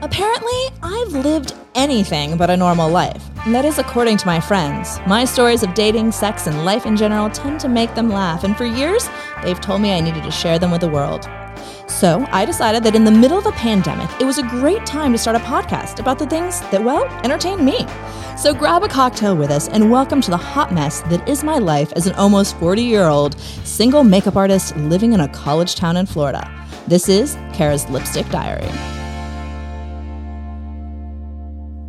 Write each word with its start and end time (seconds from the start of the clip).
Apparently, 0.00 0.68
I've 0.80 1.08
lived 1.08 1.54
anything 1.74 2.36
but 2.36 2.50
a 2.50 2.56
normal 2.56 2.88
life. 2.88 3.28
And 3.44 3.52
that 3.52 3.64
is 3.64 3.78
according 3.78 4.16
to 4.18 4.26
my 4.26 4.38
friends. 4.38 5.00
My 5.08 5.24
stories 5.24 5.64
of 5.64 5.74
dating, 5.74 6.12
sex, 6.12 6.46
and 6.46 6.64
life 6.64 6.86
in 6.86 6.96
general 6.96 7.28
tend 7.30 7.58
to 7.60 7.68
make 7.68 7.92
them 7.96 8.08
laugh, 8.08 8.44
and 8.44 8.56
for 8.56 8.64
years, 8.64 9.08
they've 9.42 9.60
told 9.60 9.80
me 9.80 9.92
I 9.92 10.00
needed 10.00 10.22
to 10.22 10.30
share 10.30 10.56
them 10.56 10.70
with 10.70 10.82
the 10.82 10.88
world. 10.88 11.28
So 11.88 12.24
I 12.30 12.44
decided 12.44 12.84
that 12.84 12.94
in 12.94 13.02
the 13.02 13.10
middle 13.10 13.38
of 13.38 13.46
a 13.46 13.52
pandemic, 13.52 14.08
it 14.20 14.24
was 14.24 14.38
a 14.38 14.44
great 14.44 14.86
time 14.86 15.10
to 15.10 15.18
start 15.18 15.34
a 15.34 15.40
podcast 15.40 15.98
about 15.98 16.20
the 16.20 16.26
things 16.26 16.60
that, 16.70 16.84
well, 16.84 17.04
entertain 17.24 17.64
me. 17.64 17.84
So 18.36 18.54
grab 18.54 18.84
a 18.84 18.88
cocktail 18.88 19.36
with 19.36 19.50
us 19.50 19.66
and 19.66 19.90
welcome 19.90 20.20
to 20.20 20.30
the 20.30 20.36
hot 20.36 20.72
mess 20.72 21.00
that 21.02 21.28
is 21.28 21.42
my 21.42 21.58
life 21.58 21.92
as 21.94 22.06
an 22.06 22.14
almost 22.14 22.56
40 22.58 22.82
year 22.82 23.08
old 23.08 23.36
single 23.64 24.04
makeup 24.04 24.36
artist 24.36 24.76
living 24.76 25.12
in 25.12 25.20
a 25.20 25.28
college 25.28 25.74
town 25.74 25.96
in 25.96 26.06
Florida. 26.06 26.48
This 26.86 27.08
is 27.08 27.36
Kara's 27.52 27.88
Lipstick 27.90 28.28
Diary. 28.28 28.70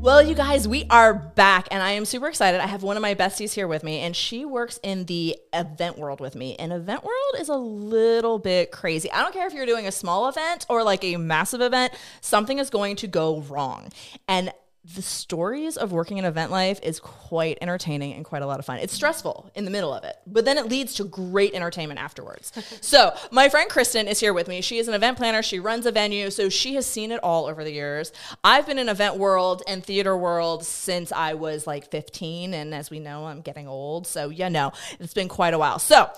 Well, 0.09 0.23
you 0.23 0.34
guys, 0.34 0.68
we 0.68 0.86
are 0.90 1.13
back, 1.13 1.68
and 1.70 1.84
I 1.84 1.91
am 1.91 2.04
super 2.04 2.27
excited. 2.27 2.59
I 2.59 2.66
have 2.66 2.81
one 2.81 2.98
of 2.98 3.02
my 3.04 3.13
besties 3.13 3.54
here 3.54 3.68
with 3.68 3.84
me, 3.84 3.99
and 3.99 4.16
she 4.16 4.44
works 4.44 4.80
in 4.82 5.05
the 5.05 5.38
event 5.54 5.99
world 5.99 6.20
with 6.20 6.34
me. 6.34 6.55
And 6.55 6.73
event 6.73 7.04
world 7.04 7.35
is 7.40 7.48
a 7.48 7.55
little 7.55 8.40
bit 8.40 8.72
crazy. 8.72 9.12
I 9.12 9.22
don't 9.22 9.34
care 9.34 9.45
if 9.45 9.54
you're 9.54 9.68
doing 9.68 9.85
a 9.85 9.91
small 9.91 10.27
event 10.27 10.66
or 10.68 10.84
like 10.84 11.04
a 11.04 11.18
massive 11.18 11.62
event, 11.62 11.94
something 12.22 12.58
is 12.58 12.72
going 12.72 12.95
to 12.95 13.08
go 13.08 13.41
wrong. 13.41 13.91
And 14.27 14.52
the 14.96 15.02
stories 15.02 15.76
of 15.76 15.92
working 15.92 16.18
in 16.18 16.26
event 16.26 16.52
life 16.52 16.80
is 16.82 17.02
quite 17.02 17.58
entertaining 17.62 18.14
and 18.14 18.24
quite 18.24 18.42
a 18.42 18.46
lot 18.46 18.60
of 18.60 18.66
fun. 18.66 18.80
It's 18.80 18.94
stressful 18.94 19.52
in 19.54 19.66
the 19.66 19.72
middle 19.72 19.94
of 19.94 20.05
it, 20.05 20.16
but 20.26 20.46
then 20.46 20.58
it 20.58 20.68
leads 20.68 20.94
to 20.96 21.04
great 21.04 21.54
entertainment 21.54 22.00
afterwards. 22.00 22.54
so, 22.82 23.14
my 23.30 23.50
friend 23.50 23.70
Kristen 23.70 24.08
is 24.08 24.22
here 24.22 24.34
with 24.34 24.48
me. 24.48 24.62
She 24.62 24.78
is 24.78 24.88
an 24.88 24.94
event 24.94 25.18
planner, 25.18 25.44
she 25.44 25.60
runs 25.60 25.86
a 25.86 25.92
venue, 25.92 26.30
so 26.30 26.48
she 26.48 26.76
has 26.76 26.86
seen 26.86 27.12
it 27.12 27.20
all 27.22 27.46
over 27.46 27.64
the 27.64 27.74
years. 27.74 28.14
I've 28.44 28.66
been 28.66 28.80
in 28.80 28.88
event 28.88 29.18
world 29.18 29.64
and 29.68 29.84
theater 29.84 30.16
world 30.16 30.66
since 30.66 31.12
I 31.12 31.34
was 31.34 31.68
like 31.68 31.91
15, 31.91 32.54
and 32.54 32.74
as 32.74 32.90
we 32.90 32.99
know, 32.99 33.26
I'm 33.26 33.41
getting 33.41 33.68
old. 33.68 34.08
So, 34.08 34.30
yeah, 34.30 34.49
no, 34.49 34.71
it's 34.99 35.14
been 35.14 35.27
quite 35.27 35.54
a 35.54 35.60
while. 35.60 35.80
So, 35.80 36.10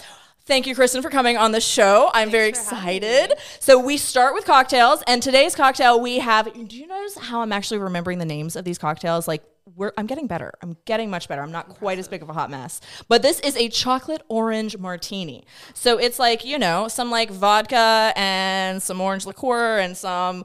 Thank 0.51 0.67
you, 0.67 0.75
Kristen, 0.75 1.01
for 1.01 1.09
coming 1.09 1.37
on 1.37 1.53
the 1.53 1.61
show. 1.61 2.11
I'm 2.13 2.29
Thanks 2.29 2.31
very 2.31 2.49
excited. 2.49 3.35
So 3.61 3.79
we 3.79 3.95
start 3.95 4.33
with 4.33 4.43
cocktails, 4.43 5.01
and 5.07 5.23
today's 5.23 5.55
cocktail 5.55 6.01
we 6.01 6.19
have. 6.19 6.51
Do 6.67 6.75
you 6.75 6.87
notice 6.87 7.17
how 7.17 7.39
I'm 7.39 7.53
actually 7.53 7.77
remembering 7.77 8.19
the 8.19 8.25
names 8.25 8.57
of 8.57 8.65
these 8.65 8.77
cocktails? 8.77 9.29
Like 9.29 9.45
we're, 9.77 9.93
I'm 9.97 10.07
getting 10.07 10.27
better. 10.27 10.51
I'm 10.61 10.75
getting 10.83 11.09
much 11.09 11.29
better. 11.29 11.41
I'm 11.41 11.53
not 11.53 11.69
quite 11.69 11.99
as 11.99 12.09
big 12.09 12.21
of 12.21 12.27
a 12.29 12.33
hot 12.33 12.49
mess. 12.49 12.81
But 13.07 13.21
this 13.21 13.39
is 13.39 13.55
a 13.55 13.69
chocolate 13.69 14.23
orange 14.27 14.77
martini. 14.77 15.45
So 15.73 15.97
it's 15.97 16.19
like 16.19 16.43
you 16.43 16.59
know 16.59 16.89
some 16.89 17.09
like 17.09 17.31
vodka 17.31 18.11
and 18.17 18.83
some 18.83 18.99
orange 18.99 19.25
liqueur 19.25 19.79
and 19.79 19.95
some 19.95 20.43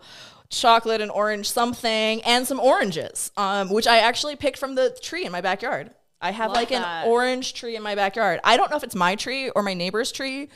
chocolate 0.51 1.01
and 1.01 1.11
orange 1.11 1.51
something 1.51 2.23
and 2.23 2.47
some 2.47 2.61
oranges, 2.61 3.33
um, 3.37 3.71
which 3.71 3.89
I 3.89 3.99
actually 3.99 4.37
picked 4.37 4.59
from 4.59 4.77
the 4.77 4.97
tree 5.03 5.25
in 5.25 5.33
my 5.33 5.41
backyard. 5.41 5.91
I 6.21 6.31
have 6.31 6.49
Love 6.49 6.57
like 6.57 6.69
that. 6.71 7.05
an 7.05 7.09
orange 7.11 7.55
tree 7.55 7.77
in 7.77 7.83
my 7.83 7.95
backyard. 7.95 8.41
I 8.45 8.57
don't 8.57 8.71
know 8.71 8.77
if 8.77 8.85
it's 8.85 8.95
my 8.95 9.15
tree 9.17 9.51
or 9.51 9.63
my 9.63 9.75
neighbor's 9.75 10.11
tree, 10.13 10.49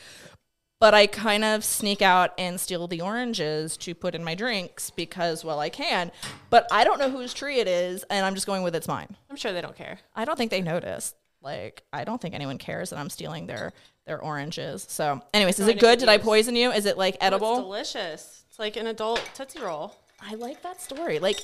but 0.80 0.94
I 0.94 1.06
kind 1.06 1.44
of 1.44 1.62
sneak 1.64 2.00
out 2.00 2.32
and 2.38 2.58
steal 2.58 2.88
the 2.88 3.02
oranges 3.02 3.76
to 3.78 3.94
put 3.94 4.14
in 4.14 4.24
my 4.24 4.34
drinks 4.34 4.88
because, 4.88 5.44
well, 5.44 5.60
I 5.60 5.68
can. 5.68 6.10
But 6.48 6.66
I 6.72 6.84
don't 6.84 6.98
know 6.98 7.10
whose 7.10 7.34
tree 7.34 7.58
it 7.60 7.68
is, 7.68 8.02
and 8.04 8.24
I'm 8.24 8.34
just 8.34 8.46
going 8.46 8.62
with 8.62 8.74
it's 8.74 8.88
mine. 8.88 9.14
I'm 9.28 9.36
sure 9.36 9.52
they 9.52 9.60
don't 9.60 9.76
care. 9.76 9.98
I 10.16 10.24
don't 10.24 10.36
think 10.36 10.50
they 10.50 10.62
noticed. 10.62 11.14
Like, 11.42 11.82
I 11.92 12.04
don't 12.04 12.20
think 12.20 12.34
anyone 12.34 12.58
cares 12.58 12.90
that 12.90 12.98
I'm 12.98 13.10
stealing 13.10 13.46
their 13.46 13.72
their 14.06 14.20
oranges. 14.20 14.86
So, 14.88 15.22
anyways, 15.34 15.60
is 15.60 15.68
it 15.68 15.78
good? 15.78 15.98
Did 15.98 16.08
I 16.08 16.16
poison 16.18 16.56
you? 16.56 16.70
Is 16.72 16.86
it 16.86 16.96
like 16.98 17.14
Oh, 17.14 17.16
it's 17.18 17.24
edible? 17.26 17.56
delicious. 17.62 18.44
It's 18.48 18.58
like 18.58 18.76
an 18.76 18.86
adult 18.88 19.22
Tootsie 19.34 19.60
Roll. 19.60 19.94
I 20.20 20.34
like 20.34 20.62
that 20.62 20.80
story. 20.80 21.18
Like 21.18 21.38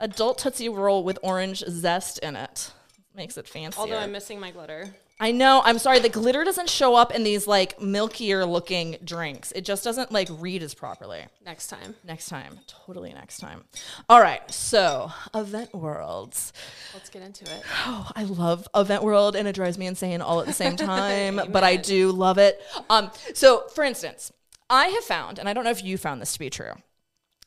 adult 0.00 0.38
Tootsie 0.38 0.68
Roll 0.68 1.02
with 1.04 1.18
orange 1.22 1.64
zest 1.68 2.18
in 2.18 2.34
it. 2.36 2.72
Makes 3.14 3.36
it 3.36 3.48
fancy. 3.48 3.78
Although 3.78 3.98
I'm 3.98 4.12
missing 4.12 4.38
my 4.38 4.50
glitter. 4.50 4.94
I 5.22 5.32
know. 5.32 5.60
I'm 5.64 5.78
sorry. 5.78 5.98
The 5.98 6.08
glitter 6.08 6.44
doesn't 6.44 6.70
show 6.70 6.94
up 6.94 7.12
in 7.14 7.24
these 7.24 7.46
like 7.46 7.78
milkier 7.78 8.48
looking 8.48 8.96
drinks. 9.04 9.52
It 9.52 9.62
just 9.66 9.84
doesn't 9.84 10.10
like 10.12 10.28
read 10.38 10.62
as 10.62 10.72
properly. 10.72 11.26
Next 11.44 11.66
time. 11.66 11.94
Next 12.04 12.28
time. 12.28 12.60
Totally 12.66 13.12
next 13.12 13.38
time. 13.38 13.64
All 14.08 14.20
right. 14.20 14.48
So, 14.50 15.12
Event 15.34 15.74
Worlds. 15.74 16.54
Let's 16.94 17.10
get 17.10 17.20
into 17.22 17.44
it. 17.44 17.62
Oh, 17.84 18.10
I 18.16 18.24
love 18.24 18.66
Event 18.74 19.02
World 19.02 19.36
and 19.36 19.46
it 19.46 19.54
drives 19.54 19.76
me 19.76 19.86
insane 19.86 20.22
all 20.22 20.40
at 20.40 20.46
the 20.46 20.52
same 20.54 20.76
time, 20.76 21.40
but 21.50 21.64
I 21.64 21.76
do 21.76 22.12
love 22.12 22.38
it. 22.38 22.62
Um, 22.88 23.10
so, 23.34 23.64
for 23.74 23.84
instance, 23.84 24.32
I 24.70 24.86
have 24.86 25.04
found, 25.04 25.38
and 25.38 25.48
I 25.48 25.52
don't 25.52 25.64
know 25.64 25.70
if 25.70 25.84
you 25.84 25.98
found 25.98 26.22
this 26.22 26.32
to 26.34 26.38
be 26.38 26.48
true, 26.48 26.74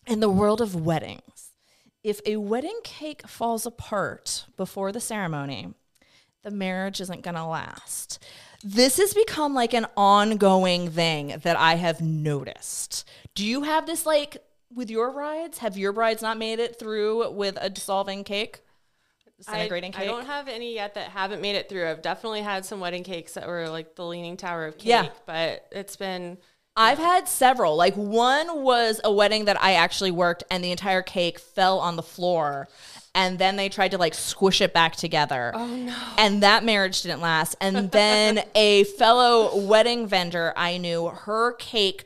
in 0.06 0.20
the 0.20 0.30
world 0.30 0.60
of 0.62 0.76
weddings, 0.76 1.53
if 2.04 2.20
a 2.26 2.38
wedding 2.38 2.80
cake 2.84 3.28
falls 3.28 3.66
apart 3.66 4.46
before 4.58 4.92
the 4.92 5.00
ceremony, 5.00 5.74
the 6.44 6.52
marriage 6.52 7.00
isn't 7.00 7.22
going 7.24 7.36
to 7.36 7.46
last. 7.46 8.24
This 8.64 8.98
has 8.98 9.14
become 9.14 9.54
like 9.54 9.74
an 9.74 9.88
ongoing 9.96 10.90
thing 10.90 11.36
that 11.44 11.58
I 11.58 11.76
have 11.76 12.02
noticed. 12.02 13.08
Do 13.36 13.46
you 13.46 13.64
have 13.64 13.86
this 13.86 14.06
like 14.06 14.38
with 14.74 14.90
your 14.90 15.12
brides? 15.12 15.60
Have 15.60 15.78
your 15.78 15.94
brides 15.94 16.22
not 16.22 16.38
made 16.38 16.60
it 16.60 16.78
through 16.80 17.32
with 17.32 17.58
a 17.62 17.70
dissolving 17.70 18.24
cake? 18.24 18.60
I, 19.26 19.32
Disintegrating 19.38 19.94
I 19.96 19.98
cake? 20.00 20.08
don't 20.08 20.26
have 20.26 20.48
any 20.48 20.74
yet 20.74 20.94
that 20.94 21.10
haven't 21.10 21.42
made 21.42 21.56
it 21.56 21.68
through. 21.68 21.90
I've 21.90 22.02
definitely 22.02 22.42
had 22.42 22.64
some 22.66 22.80
wedding 22.80 23.04
cakes 23.04 23.34
that 23.34 23.48
were 23.48 23.68
like 23.68 23.96
the 23.96 24.06
leaning 24.06 24.38
tower 24.38 24.66
of 24.66 24.78
cake, 24.78 24.88
Yeah. 24.90 25.10
but 25.26 25.68
it's 25.72 25.96
been 25.98 26.38
I've 26.76 26.98
had 26.98 27.28
several. 27.28 27.76
Like 27.76 27.96
one 27.96 28.64
was 28.64 29.00
a 29.04 29.12
wedding 29.12 29.46
that 29.46 29.62
I 29.62 29.74
actually 29.74 30.12
worked 30.12 30.44
and 30.50 30.64
the 30.64 30.72
entire 30.72 31.02
cake 31.02 31.40
fell 31.40 31.80
on 31.80 31.96
the 31.96 32.04
floor 32.04 32.68
and 33.16 33.38
then 33.38 33.56
they 33.58 33.70
tried 33.70 33.92
to 33.92 33.98
like 33.98 34.14
squish 34.14 34.62
it 34.62 34.74
back 34.74 34.96
together. 34.96 35.52
Oh 35.54 35.68
no. 35.68 35.96
And 36.18 36.42
that 36.42 36.64
marriage 36.64 37.04
didn't 37.04 37.22
last. 37.22 37.56
And 37.62 37.92
then 37.92 38.44
a 38.56 38.86
fellow 38.86 39.58
wedding 39.58 40.08
vendor 40.08 40.54
I 40.56 40.78
knew, 40.78 41.10
her 41.10 41.54
cake 41.54 42.06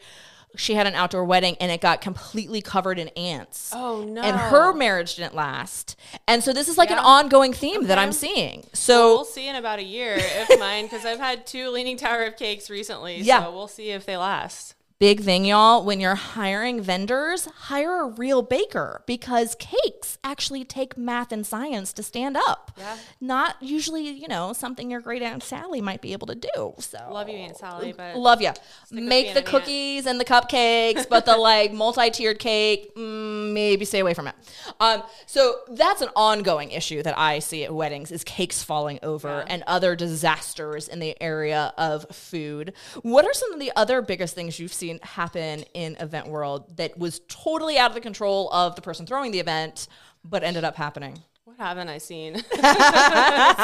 she 0.58 0.76
had 0.76 0.88
an 0.88 0.96
outdoor 0.96 1.24
wedding 1.24 1.56
and 1.60 1.72
it 1.72 1.82
got 1.82 2.02
completely 2.02 2.62
covered 2.62 3.00
in 3.00 3.10
ants. 3.10 3.72
Oh, 3.74 4.04
no. 4.04 4.22
And 4.22 4.36
her 4.36 4.74
marriage 4.74 5.16
didn't 5.16 5.36
last. 5.36 5.96
And 6.28 6.44
so 6.44 6.54
this 6.54 6.68
is 6.68 6.78
like 6.78 6.92
an 6.92 7.00
ongoing 7.00 7.54
theme 7.54 7.88
that 7.88 7.98
I'm 7.98 8.12
seeing. 8.12 8.66
So 8.74 9.16
we'll 9.16 9.26
see 9.26 9.48
in 9.48 9.56
about 9.56 9.80
a 9.80 9.84
year 9.84 10.16
if 10.18 10.60
mine 10.60 10.86
because 10.86 11.06
I've 11.06 11.20
had 11.20 11.46
two 11.46 11.70
leaning 11.70 11.98
tower 11.98 12.24
of 12.24 12.38
cakes 12.38 12.70
recently. 12.70 13.22
Yeah. 13.22 13.44
So 13.44 13.52
we'll 13.52 13.68
see 13.68 13.92
if 13.92 14.06
they 14.06 14.18
last. 14.18 14.76
Big 15.00 15.22
thing, 15.22 15.46
y'all. 15.46 15.86
When 15.86 16.00
you're 16.00 16.16
hiring 16.16 16.82
vendors, 16.82 17.46
hire 17.46 18.02
a 18.02 18.08
real 18.08 18.42
baker 18.42 19.04
because 19.06 19.56
cakes 19.60 20.18
actually 20.24 20.64
take 20.66 20.98
math 20.98 21.32
and 21.32 21.46
science 21.46 21.94
to 21.94 22.02
stand 22.02 22.36
up. 22.36 22.72
Yeah. 22.76 22.98
Not 23.22 23.58
usually, 23.62 24.10
you 24.10 24.28
know, 24.28 24.54
something 24.54 24.90
your 24.90 25.00
great 25.02 25.22
Aunt 25.22 25.44
Sally 25.44 25.82
might 25.82 26.02
be 26.02 26.14
able 26.14 26.26
to 26.26 26.34
do. 26.34 26.74
So 26.80 26.98
Love 27.12 27.30
you, 27.30 27.36
Aunt 27.38 27.56
Sally, 27.58 27.94
but 27.96 28.16
Love 28.18 28.42
you. 28.42 28.54
Make 28.90 29.26
the 29.28 29.32
an 29.34 29.38
aunt. 29.38 29.46
cookies 29.46 30.08
and 30.08 30.20
the 30.20 30.26
cupcakes, 30.26 31.08
but 31.08 31.28
the 31.28 31.38
like 31.38 31.72
multi-tiered 31.74 32.40
cake, 32.40 32.96
mm, 32.96 33.54
maybe 33.54 33.86
stay 33.86 34.00
away 34.00 34.16
from 34.16 34.28
it. 34.28 34.34
Um, 34.80 35.04
so 35.28 35.58
that's 35.74 36.02
an 36.02 36.10
ongoing 36.16 36.72
issue 36.72 37.04
that 37.04 37.16
I 37.16 37.38
see 37.38 37.64
at 37.64 37.72
weddings 37.72 38.12
is 38.12 38.24
cakes 38.24 38.64
falling 38.64 38.98
over 39.04 39.28
Yeah. 39.46 39.54
and 39.54 39.64
other 39.68 39.96
disasters 39.96 40.88
in 40.88 40.98
the 40.98 41.16
area 41.22 41.72
of 41.78 42.08
food. 42.16 42.74
What 43.04 43.26
are 43.26 43.34
some 43.36 43.54
of 43.54 43.60
the 43.60 43.72
other 43.76 44.02
biggest 44.02 44.34
things 44.34 44.58
you've 44.60 44.74
seen 44.74 44.87
happen 45.04 45.64
in 45.74 45.96
event 45.98 46.28
world 46.28 46.78
that 46.78 46.98
was 46.98 47.22
totally 47.28 47.78
out 47.78 47.92
of 47.92 47.96
the 47.96 48.02
control 48.02 48.52
of 48.52 48.76
the 48.76 48.82
person 48.82 49.06
throwing 49.06 49.32
the 49.32 49.40
event, 49.40 49.88
but 50.24 50.44
ended 50.44 50.64
up 50.64 50.76
happening? 50.76 51.20
What 51.46 51.58
haven't 51.58 51.88
I 51.88 51.98
seen? 51.98 52.36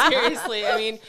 Seriously, 0.10 0.66
I 0.66 0.76
mean, 0.78 1.00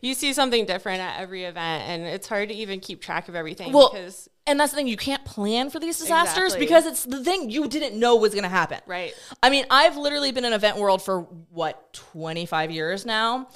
you 0.00 0.14
see 0.14 0.32
something 0.32 0.66
different 0.66 1.00
at 1.00 1.20
every 1.20 1.44
event, 1.44 1.84
and 1.88 2.02
it's 2.04 2.26
hard 2.28 2.50
to 2.50 2.54
even 2.54 2.80
keep 2.80 3.00
track 3.00 3.28
of 3.28 3.34
everything 3.34 3.72
Well, 3.72 3.90
because, 3.90 4.28
and 4.46 4.60
that's 4.60 4.72
the 4.72 4.76
thing, 4.76 4.88
you 4.88 4.96
can't 4.98 5.24
plan 5.24 5.70
for 5.70 5.80
these 5.80 5.98
disasters 5.98 6.54
Exactly. 6.54 6.66
because 6.66 6.86
it's 6.86 7.04
the 7.04 7.24
thing 7.24 7.50
you 7.50 7.66
didn't 7.66 7.98
know 7.98 8.16
was 8.16 8.32
going 8.32 8.42
to 8.44 8.48
happen. 8.50 8.78
right? 8.86 9.14
I 9.42 9.48
mean, 9.50 9.64
I've 9.70 9.96
literally 9.96 10.30
been 10.32 10.44
in 10.44 10.52
event 10.52 10.76
world 10.76 11.02
for 11.02 11.22
what, 11.50 11.92
25 11.94 12.70
years 12.70 13.06
now. 13.06 13.48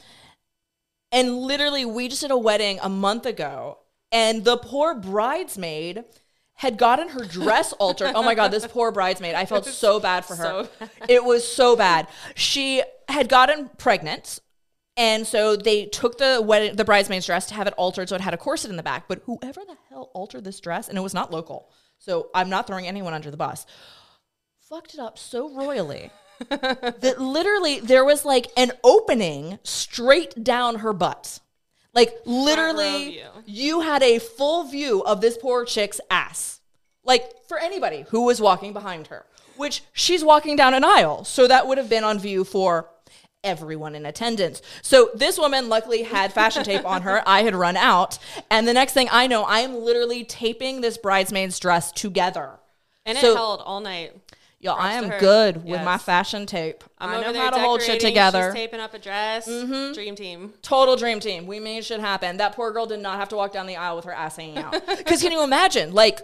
And 1.13 1.37
literally, 1.37 1.85
we 1.85 2.09
just 2.09 2.23
did 2.23 2.31
a 2.31 2.39
wedding 2.39 2.79
a 2.83 2.89
month 2.89 3.27
ago, 3.27 3.79
and 4.13 4.45
the 4.45 4.57
poor 4.57 4.95
bridesmaid 4.95 6.05
had 6.55 6.79
gotten 6.79 7.09
her 7.09 7.25
dress 7.25 7.73
altered. 7.79 8.13
Oh 8.15 8.23
my 8.23 8.35
God, 8.35 8.51
this 8.51 8.67
poor 8.67 8.93
bridesmaid. 8.93 9.35
I 9.35 9.47
felt 9.47 9.67
so 9.67 9.99
bad 9.99 10.25
for 10.25 10.37
her. 10.37 10.69
so 10.79 10.89
It 11.09 11.25
was 11.25 11.47
so 11.47 11.75
bad. 11.77 12.07
She 12.35 12.83
had 13.09 13.29
gotten 13.29 13.71
pregnant. 13.79 14.39
And 14.97 15.27
so 15.27 15.57
they 15.57 15.87
took 15.87 16.19
the 16.19 16.43
wedding, 16.45 16.77
the 16.77 16.85
bridesmaid's 16.85 17.25
dress 17.25 17.47
to 17.47 17.55
have 17.55 17.67
it 17.67 17.73
altered 17.79 18.11
so 18.11 18.15
it 18.15 18.21
had 18.21 18.35
a 18.35 18.37
corset 18.37 18.71
in 18.71 18.77
the 18.77 18.83
back. 18.83 19.09
But 19.09 19.23
whoever 19.25 19.63
the 19.65 19.77
hell 19.89 20.11
altered 20.13 20.45
this 20.45 20.61
dress, 20.61 20.89
and 20.89 20.99
it 20.99 21.01
was 21.01 21.15
not 21.15 21.33
local, 21.33 21.71
so 21.99 22.29
I'm 22.35 22.51
not 22.51 22.67
throwing 22.67 22.87
anyone 22.87 23.15
under 23.15 23.31
the 23.31 23.39
bus, 23.39 23.65
fucked 24.61 24.93
it 24.93 25.01
up 25.01 25.19
so 25.19 25.49
royally 25.55 26.11
that 26.51 27.15
literally 27.19 27.81
there 27.81 28.05
was 28.05 28.27
like 28.27 28.49
an 28.57 28.73
opening 28.85 29.59
straight 29.63 30.45
down 30.45 30.77
her 30.77 30.93
butt. 30.93 31.41
Like 31.95 32.15
literally, 32.25 33.11
view. 33.11 33.27
you 33.47 33.81
had 33.81 34.03
a 34.03 34.19
full 34.19 34.65
view 34.65 35.03
of 35.05 35.21
this 35.21 35.37
poor 35.37 35.65
chick's 35.65 36.01
ass. 36.11 36.61
Like 37.05 37.31
for 37.49 37.59
anybody 37.59 38.07
who 38.09 38.23
was 38.25 38.41
walking 38.41 38.73
behind 38.73 39.09
her. 39.09 39.27
which 39.57 39.83
she's 39.93 40.25
walking 40.25 40.57
down 40.57 40.73
an 40.75 40.85
aisle. 40.85 41.25
So 41.25 41.47
that 41.47 41.67
would 41.67 41.77
have 41.79 41.91
been 41.91 42.05
on 42.05 42.19
view 42.19 42.45
for 42.45 42.89
everyone 43.45 43.95
in 43.95 44.07
attendance. 44.07 44.63
So 44.83 45.11
this 45.15 45.37
woman 45.37 45.69
luckily 45.69 46.05
had 46.05 46.33
fashion 46.33 46.65
tape 46.65 46.87
on 46.87 47.03
her. 47.03 47.23
I 47.27 47.43
had 47.43 47.55
run 47.55 47.77
out. 47.77 48.19
And 48.51 48.67
the 48.67 48.73
next 48.73 48.93
thing 48.95 49.09
I 49.11 49.27
know, 49.27 49.43
I 49.43 49.61
am 49.61 49.75
literally 49.85 50.25
taping 50.25 50.81
this 50.81 50.97
bridesmaid's 50.97 51.59
dress 51.59 51.93
together. 51.93 52.61
And 53.05 53.19
So- 53.19 53.33
it 53.33 53.37
held 53.37 53.61
all 53.61 53.81
night. 53.81 54.13
Yo, 54.63 54.75
I 54.75 54.93
am 54.93 55.09
good 55.19 55.65
with 55.65 55.83
my 55.83 55.99
fashion 55.99 56.47
tape. 56.47 56.85
I'm 56.97 57.11
I 57.11 57.33
know 57.33 57.37
how 57.37 57.51
to 57.51 57.59
hold 57.59 57.83
shit 57.83 57.99
together. 57.99 58.39
Mm-hmm. 58.39 58.55
She's 58.55 58.63
taping 58.63 58.79
up 58.79 58.95
a 58.95 58.99
dress. 59.01 59.47
Dream 59.47 60.15
team. 60.15 60.53
Total 60.63 60.95
dream 60.95 61.19
team. 61.19 61.49
We 61.49 61.59
made 61.59 61.85
shit 61.85 61.99
happen. 61.99 62.37
That 62.37 62.55
poor 62.55 62.71
girl 62.71 62.87
did 62.87 63.01
not 63.01 63.19
have 63.19 63.29
to 63.31 63.37
walk 63.37 63.53
down 63.53 63.67
the 63.67 63.75
aisle 63.75 63.97
with 63.97 64.05
her 64.05 64.13
ass 64.13 64.37
hanging 64.37 64.59
out. 64.59 64.81
Because 64.97 65.21
can 65.21 65.33
you 65.33 65.43
imagine? 65.43 65.93
Like, 65.93 66.21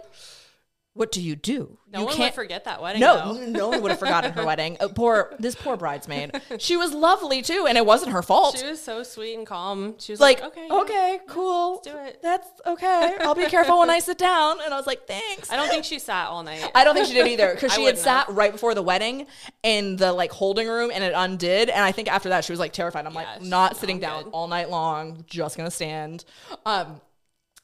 what 0.93 1.11
do 1.11 1.21
you 1.21 1.35
do? 1.35 1.77
No 1.91 1.99
you 2.01 2.05
one 2.07 2.19
would 2.19 2.33
forget 2.33 2.65
that 2.65 2.81
wedding. 2.81 2.99
No, 2.99 3.33
though. 3.33 3.45
no 3.45 3.69
one 3.69 3.81
would 3.81 3.91
have 3.91 3.99
forgotten 3.99 4.31
her 4.33 4.45
wedding. 4.45 4.75
Uh, 4.79 4.89
poor 4.89 5.33
this 5.39 5.55
poor 5.55 5.77
bridesmaid. 5.77 6.39
She 6.57 6.77
was 6.77 6.93
lovely 6.93 7.41
too, 7.41 7.65
and 7.69 7.77
it 7.77 7.85
wasn't 7.85 8.11
her 8.11 8.21
fault. 8.21 8.57
She 8.57 8.65
was 8.67 8.81
so 8.81 9.03
sweet 9.03 9.35
and 9.35 9.47
calm. 9.47 9.95
She 9.99 10.11
was 10.11 10.19
like, 10.19 10.41
like, 10.41 10.51
okay, 10.51 10.67
okay, 10.69 11.11
yeah, 11.13 11.17
cool. 11.33 11.75
let's 11.75 11.87
do 11.87 11.97
it. 11.97 12.19
That's 12.21 12.47
okay. 12.65 13.15
I'll 13.21 13.33
be 13.35 13.45
careful 13.45 13.79
when 13.79 13.89
I 13.89 13.99
sit 13.99 14.17
down. 14.17 14.57
And 14.63 14.73
I 14.73 14.77
was 14.77 14.87
like, 14.87 15.07
thanks. 15.07 15.49
I 15.51 15.55
don't 15.55 15.69
think 15.69 15.85
she 15.85 15.99
sat 15.99 16.27
all 16.27 16.43
night. 16.43 16.69
I 16.75 16.83
don't 16.83 16.95
think 16.95 17.07
she 17.07 17.13
did 17.13 17.27
either 17.27 17.53
because 17.53 17.73
she 17.75 17.85
had 17.85 17.97
sat 17.97 18.27
right 18.29 18.51
before 18.51 18.75
the 18.75 18.83
wedding 18.83 19.25
in 19.63 19.95
the 19.95 20.11
like 20.11 20.31
holding 20.31 20.67
room 20.67 20.91
and 20.93 21.03
it 21.03 21.13
undid. 21.15 21.69
And 21.69 21.83
I 21.83 21.91
think 21.91 22.11
after 22.11 22.29
that 22.29 22.43
she 22.45 22.51
was 22.51 22.59
like 22.59 22.73
terrified. 22.73 23.05
I'm 23.05 23.13
Yeah, 23.13 23.19
like 23.33 23.41
not 23.41 23.77
sitting 23.77 23.99
down 23.99 24.25
good. 24.25 24.31
all 24.33 24.47
night 24.47 24.69
long, 24.69 25.23
just 25.27 25.55
gonna 25.55 25.71
stand. 25.71 26.25
Um, 26.65 26.99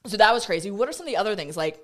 so 0.05 0.17
that 0.17 0.33
was 0.33 0.45
crazy. 0.45 0.71
What 0.71 0.87
are 0.87 0.93
some 0.93 1.05
of 1.05 1.11
the 1.11 1.17
other 1.17 1.35
things 1.35 1.57
like? 1.57 1.79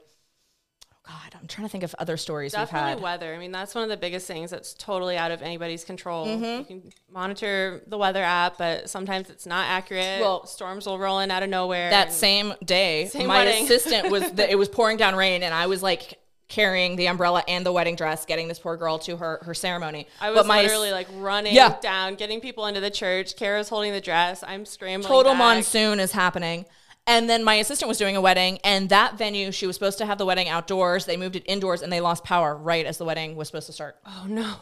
God, 1.08 1.36
I'm 1.40 1.48
trying 1.48 1.66
to 1.68 1.72
think 1.72 1.84
of 1.84 1.96
other 1.98 2.16
stories 2.16 2.54
we've 2.54 2.60
Definitely 2.62 2.90
had. 2.92 3.02
weather. 3.02 3.34
I 3.34 3.40
mean, 3.40 3.52
that's 3.52 3.74
one 3.74 3.84
of 3.84 3.90
the 3.90 3.98
biggest 3.98 4.28
things 4.28 4.52
that's 4.52 4.74
totally 4.76 5.18
out 5.18 5.32
of 5.32 5.42
anybody's 5.42 5.84
control. 5.84 6.28
Mm-hmm. 6.28 6.44
You 6.60 6.64
can 6.64 6.94
monitor 7.12 7.82
the 7.88 7.98
weather 7.98 8.22
app, 8.24 8.58
but 8.60 8.88
sometimes 8.90 9.30
it's 9.32 9.48
not 9.48 9.66
accurate. 9.68 10.22
Well, 10.22 10.46
storms 10.46 10.86
will 10.86 11.00
roll 11.00 11.18
in 11.20 11.32
out 11.32 11.42
of 11.42 11.50
nowhere. 11.50 11.90
that 11.90 12.14
same 12.14 12.54
day, 12.64 13.08
Same 13.08 13.26
my 13.28 13.44
wedding. 13.46 13.64
assistant 13.64 14.12
was 14.12 14.32
the, 14.34 14.50
it 14.50 14.56
was 14.60 14.70
pouring 14.70 14.98
down 14.98 15.16
rain, 15.16 15.42
and 15.42 15.54
I 15.56 15.66
was 15.66 15.82
like 15.82 16.20
carrying 16.48 16.98
the 16.98 17.08
umbrella 17.08 17.44
and 17.48 17.66
the 17.66 17.72
wedding 17.72 17.96
dress, 17.96 18.26
getting 18.26 18.48
this 18.48 18.60
poor 18.60 18.76
girl 18.78 19.00
to 19.00 19.16
her 19.18 19.40
her 19.44 19.54
ceremony. 19.54 20.06
I 20.20 20.30
was 20.32 20.40
but 20.42 20.46
my 20.48 20.62
literally 20.62 20.92
like 20.92 21.08
running 21.16 21.56
Yeah. 21.56 21.80
down, 21.82 22.16
getting 22.16 22.42
people 22.42 22.66
into 22.68 22.80
the 22.82 22.92
church. 22.92 23.38
Kara's 23.38 23.70
holding 23.70 23.94
the 23.94 24.02
dress. 24.02 24.44
I'm 24.46 24.66
scrambling. 24.66 25.08
total 25.08 25.32
back. 25.32 25.40
monsoon 25.40 26.00
is 26.00 26.12
happening. 26.12 26.66
And 27.08 27.30
then 27.30 27.44
my 27.44 27.56
assistant 27.56 27.88
was 27.90 27.98
doing 27.98 28.16
a 28.16 28.22
wedding, 28.22 28.60
and 28.64 28.90
that 28.90 29.18
venue, 29.18 29.52
she 29.52 29.66
was 29.68 29.76
supposed 29.76 29.98
to 29.98 30.06
have 30.06 30.18
the 30.18 30.26
wedding 30.26 30.48
outdoors. 30.48 31.06
They 31.06 31.18
moved 31.18 31.36
it 31.36 31.44
indoors, 31.46 31.82
and 31.82 31.92
they 31.92 32.00
lost 32.00 32.24
power 32.24 32.56
right 32.56 32.86
as 32.86 32.98
the 32.98 33.06
wedding 33.06 33.36
was 33.36 33.48
supposed 33.48 33.68
to 33.68 33.74
start. 33.74 33.98
Oh 34.06 34.26
no! 34.28 34.56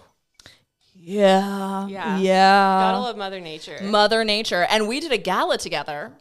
Yeah. 0.96 1.88
Yeah. 1.88 2.18
Yeah. 2.20 2.80
Gotta 2.82 3.00
love 3.00 3.18
Mother 3.18 3.40
Nature. 3.40 3.80
Mother 3.84 4.24
Nature. 4.24 4.66
And 4.70 4.88
we 4.88 5.00
did 5.00 5.12
a 5.12 5.18
gala 5.18 5.58
together, 5.58 6.14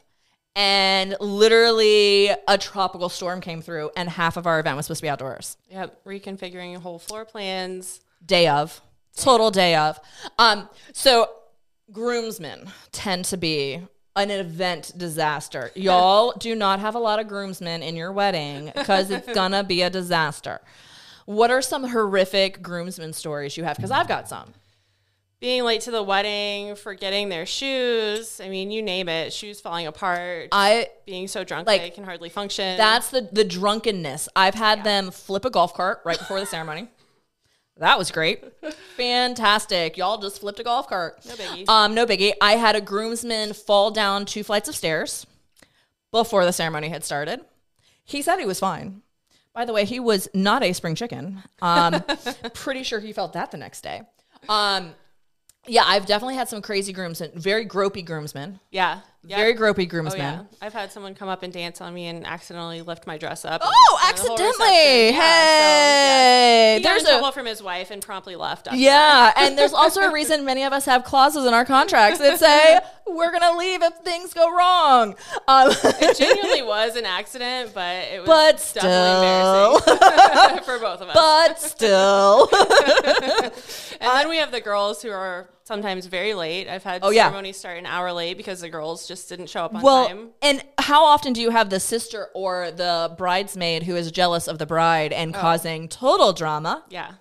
and 0.57 1.17
literally 1.21 2.31
a 2.47 2.59
tropical 2.59 3.09
storm 3.09 3.41
came 3.41 3.63
through, 3.63 3.91
and 3.97 4.09
half 4.09 4.37
of 4.37 4.47
our 4.47 4.59
event 4.61 4.77
was 4.77 4.87
supposed 4.87 5.01
to 5.01 5.05
be 5.07 5.09
outdoors. 5.09 5.57
yep, 5.71 6.05
reconfiguring 6.05 6.77
whole 6.79 6.99
floor 6.99 7.25
plans. 7.25 8.01
day 8.25 8.49
of 8.49 8.81
total 9.17 9.51
day 9.51 9.75
of 9.75 9.99
um 10.39 10.69
so 10.93 11.29
groomsmen 11.91 12.71
tend 12.93 13.25
to 13.25 13.37
be 13.37 13.81
an 14.19 14.31
event 14.31 14.93
disaster 14.97 15.71
y'all 15.75 16.33
do 16.39 16.55
not 16.55 16.81
have 16.81 16.95
a 16.95 16.99
lot 16.99 17.19
of 17.19 17.29
groomsmen 17.29 17.83
in 17.83 17.97
your 17.97 18.13
wedding 18.13 18.71
because 18.75 19.11
it's 19.11 19.33
gonna 19.35 19.63
be 19.65 19.83
a 19.83 19.91
disaster 19.91 20.61
what 21.27 21.51
are 21.51 21.63
some 21.63 21.85
horrific 21.85 22.61
groomsmen 22.63 23.13
stories 23.13 23.57
you 23.57 23.65
have 23.65 23.77
because 23.77 23.91
i've 23.91 24.09
got 24.09 24.29
some 24.29 24.53
Being 25.41 25.63
late 25.63 25.83
to 25.83 25.93
the 25.93 26.03
wedding, 26.03 26.75
forgetting 26.75 27.29
their 27.29 27.47
shoes. 27.47 28.41
I 28.41 28.49
mean, 28.49 28.73
you 28.73 28.83
name 28.83 29.09
it. 29.09 29.33
Shoes 29.33 29.61
falling 29.61 29.87
apart. 29.87 30.49
i 30.51 30.89
being 31.07 31.29
so 31.29 31.45
drunk 31.45 31.69
like, 31.69 31.81
they 31.81 31.91
can 31.91 32.03
hardly 32.03 32.29
function. 32.29 32.77
that's 32.77 33.11
the 33.11 33.29
the 33.33 33.45
drunkenness 33.45 34.29
i've 34.35 34.55
had 34.57 34.83
them 34.83 35.13
flip 35.13 35.45
a 35.45 35.51
golf 35.51 35.75
cart 35.75 36.01
right 36.05 36.19
before 36.19 36.41
the 36.41 36.47
ceremony 36.47 36.89
that 37.79 37.99
was 37.99 38.11
great 38.11 38.45
fantastic 38.97 39.97
y'all 39.97 40.19
just 40.19 40.41
flipped 40.41 40.61
a 40.61 40.65
golf 40.65 40.89
cart 40.89 41.25
no 41.27 41.35
biggie. 41.35 41.69
Um, 41.69 41.95
no 41.95 42.07
biggie. 42.07 42.33
I 42.41 42.53
had 42.53 42.77
a 42.77 42.81
groomsman 42.81 43.53
fall 43.53 43.91
down 43.91 44.27
two 44.27 44.43
flights 44.43 44.69
of 44.69 44.75
stairs 44.75 45.27
before 46.11 46.45
the 46.45 46.53
ceremony 46.53 46.89
had 46.89 47.05
started. 47.05 47.41
He 48.05 48.23
said 48.23 48.39
he 48.39 48.47
was 48.47 48.59
fine. 48.61 49.03
By 49.53 49.65
the 49.65 49.73
way, 49.73 49.85
he 49.85 50.01
was 50.01 50.29
not 50.35 50.63
a 50.63 50.73
spring 50.73 50.95
chicken. 50.95 51.43
Um, 51.61 52.03
pretty 52.55 52.83
sure 52.83 53.01
he 53.01 53.13
felt 53.13 53.33
that 53.33 53.51
the 53.51 53.57
next 53.57 53.83
day. 53.83 54.03
Um, 54.49 54.95
yeah, 55.67 55.83
I've 55.85 56.07
definitely 56.07 56.37
had 56.37 56.49
some 56.49 56.63
crazy 56.63 56.93
groomsmen, 56.93 57.33
very 57.35 57.67
gropey 57.67 58.05
groomsmen, 58.05 58.61
yeah. 58.71 59.01
Yep. 59.29 59.39
very 59.39 59.55
gropey 59.55 59.85
Oh 59.85 59.91
groomsmen. 59.91 60.21
yeah, 60.21 60.43
I've 60.63 60.73
had 60.73 60.91
someone 60.91 61.15
come 61.15 61.29
up 61.29 61.43
and 61.43 61.53
dance 61.53 61.81
on 61.83 61.93
me 61.93 62.07
and 62.07 62.27
accidentally 62.27 62.81
lift 62.83 63.07
my 63.07 63.19
dress 63.19 63.45
up. 63.45 63.61
Oh, 63.63 63.69
in 63.69 64.17
the 64.17 64.23
whole 64.23 64.33
accidentally! 64.33 64.49
reception. 64.49 65.15
Yeah, 65.15 65.21
so, 65.21 65.21
Hey, 65.21 66.73
yeah. 66.73 66.77
He 66.79 66.83
there's 66.85 67.03
a 67.03 67.07
trouble 67.19 67.33
from 67.33 67.47
his 67.47 67.63
wife 67.63 67.91
and 67.91 68.01
promptly 68.03 68.37
left. 68.37 68.69
Yeah, 68.73 69.33
and 69.37 69.59
there's 69.59 69.73
also 69.75 70.01
a 70.01 70.13
reason 70.13 70.45
many 70.45 70.65
of 70.65 70.73
us 70.73 70.87
have 70.87 71.05
clauses 71.05 71.45
in 71.45 71.53
our 71.55 71.65
contracts 71.67 72.19
that 72.21 72.39
say 72.39 72.81
we're 73.07 73.31
gonna 73.33 73.57
leave 73.59 73.83
if 73.83 73.95
things 73.99 74.33
go 74.33 74.51
wrong. 74.51 75.15
Um, 75.47 75.73
It 75.85 76.17
genuinely 76.17 76.63
was 76.63 76.97
an 76.97 77.05
accident, 77.05 77.73
but 77.75 77.97
it 78.13 78.21
was 78.21 78.27
But 78.27 78.73
definitely 78.75 79.79
still. 79.85 79.95
embarrassing 79.95 80.65
for 80.65 80.79
both 80.79 81.01
of 81.03 81.09
us. 81.11 81.15
but 81.15 81.61
still, 81.61 82.49
and 84.01 84.01
then 84.01 84.29
we 84.29 84.37
have 84.39 84.53
the 84.53 84.61
girls 84.61 85.03
who 85.03 85.11
are 85.11 85.49
sometimes 85.69 86.07
very 86.07 86.33
late. 86.35 86.67
I've 86.67 86.83
had 86.83 87.01
Oh, 87.05 87.11
yeah. 87.11 87.25
ceremonies 87.25 87.59
start 87.59 87.77
an 87.79 87.87
hour 87.87 88.11
late 88.13 88.37
because 88.39 88.61
the 88.63 88.71
girls 88.71 89.07
just 89.07 89.29
didn't 89.29 89.49
show 89.51 89.65
up 89.67 89.75
on 89.75 89.83
well, 89.83 90.09
time. 90.09 90.31
and 90.43 90.65
how 90.79 91.05
often 91.05 91.33
do 91.35 91.41
you 91.43 91.51
have 91.51 91.69
the 91.69 91.79
sister 91.79 92.29
or 92.35 92.71
the 92.71 93.15
bridesmaid 93.19 93.83
who 93.85 93.95
is 93.95 94.11
jealous 94.11 94.49
of 94.49 94.59
the 94.59 94.67
bride 94.67 95.13
and 95.13 95.37
Oh. 95.37 95.39
causing 95.39 95.87
total 95.89 96.33
drama? 96.33 96.85
Yeah. 96.89 97.13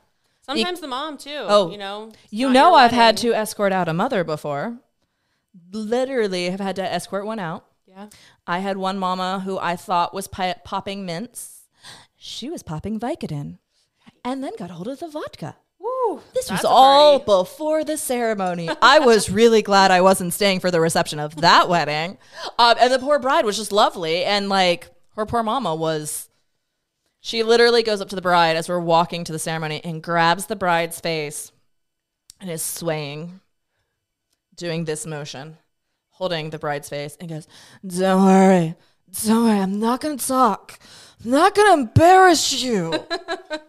Sometimes 0.41 0.79
the 0.79 0.88
mom 0.88 1.17
too. 1.17 1.44
Oh, 1.55 1.69
you 1.69 1.77
know. 1.77 2.13
You 2.29 2.49
know, 2.49 2.73
I've 2.73 2.91
had 2.91 3.17
to 3.17 3.33
escort 3.33 3.73
out 3.73 3.89
a 3.89 3.94
mother 3.94 4.23
before. 4.23 4.77
Literally, 5.71 6.49
have 6.49 6.59
had 6.61 6.77
to 6.77 6.83
escort 6.83 7.25
one 7.25 7.39
out. 7.39 7.65
Yeah. 7.85 8.07
I 8.45 8.59
had 8.59 8.77
one 8.77 8.97
mama 8.97 9.41
who 9.44 9.59
I 9.59 9.75
thought 9.75 10.13
was 10.13 10.27
pi- 10.29 10.55
popping 10.63 11.05
mints. 11.05 11.63
She 12.15 12.49
was 12.49 12.63
popping 12.63 12.99
Vicodin, 12.99 13.57
and 14.23 14.41
then 14.44 14.53
got 14.57 14.71
hold 14.71 14.88
of 14.88 14.99
the 14.99 15.09
vodka. 15.09 15.57
This 16.33 16.50
was 16.50 16.65
all 16.65 17.19
before 17.19 17.83
the 17.83 17.98
ceremony. 17.98 18.69
I 18.81 18.99
was 18.99 19.30
really 19.42 19.61
glad 19.61 19.92
I 19.92 20.02
wasn't 20.02 20.33
staying 20.33 20.59
for 20.59 20.71
the 20.71 20.81
reception 20.81 21.19
of 21.19 21.35
that 21.37 21.69
wedding. 21.69 22.18
Um, 22.57 22.76
and 22.80 22.92
the 22.92 22.99
poor 22.99 23.19
bride 23.19 23.45
was 23.45 23.57
just 23.57 23.71
lovely. 23.71 24.23
And 24.23 24.49
like 24.49 24.90
her 25.16 25.26
poor 25.26 25.44
mama 25.44 25.76
was, 25.76 26.30
she 27.19 27.44
literally 27.44 27.83
goes 27.83 28.02
up 28.02 28.09
to 28.09 28.16
the 28.16 28.21
bride 28.21 28.56
as 28.56 28.69
we're 28.69 28.80
walking 28.80 29.23
to 29.26 29.31
the 29.31 29.40
ceremony 29.40 29.81
and 29.83 30.02
grabs 30.02 30.45
the 30.45 30.56
bride's 30.56 30.99
face 30.99 31.52
and 32.40 32.49
is 32.49 32.61
swaying, 32.61 33.40
doing 34.56 34.85
this 34.85 35.06
motion, 35.06 35.57
holding 36.11 36.49
the 36.49 36.59
bride's 36.59 36.90
face 36.90 37.18
and 37.19 37.30
goes, 37.30 37.47
Don't 37.85 38.26
worry. 38.26 38.76
Don't 39.26 39.45
worry. 39.45 39.59
I'm 39.59 39.80
not 39.80 40.02
going 40.02 40.18
to 40.18 40.28
talk. 40.28 40.80
I'm 41.23 41.31
not 41.31 41.56
going 41.56 41.68
to 41.68 41.81
embarrass 41.81 42.61
you. 42.61 42.94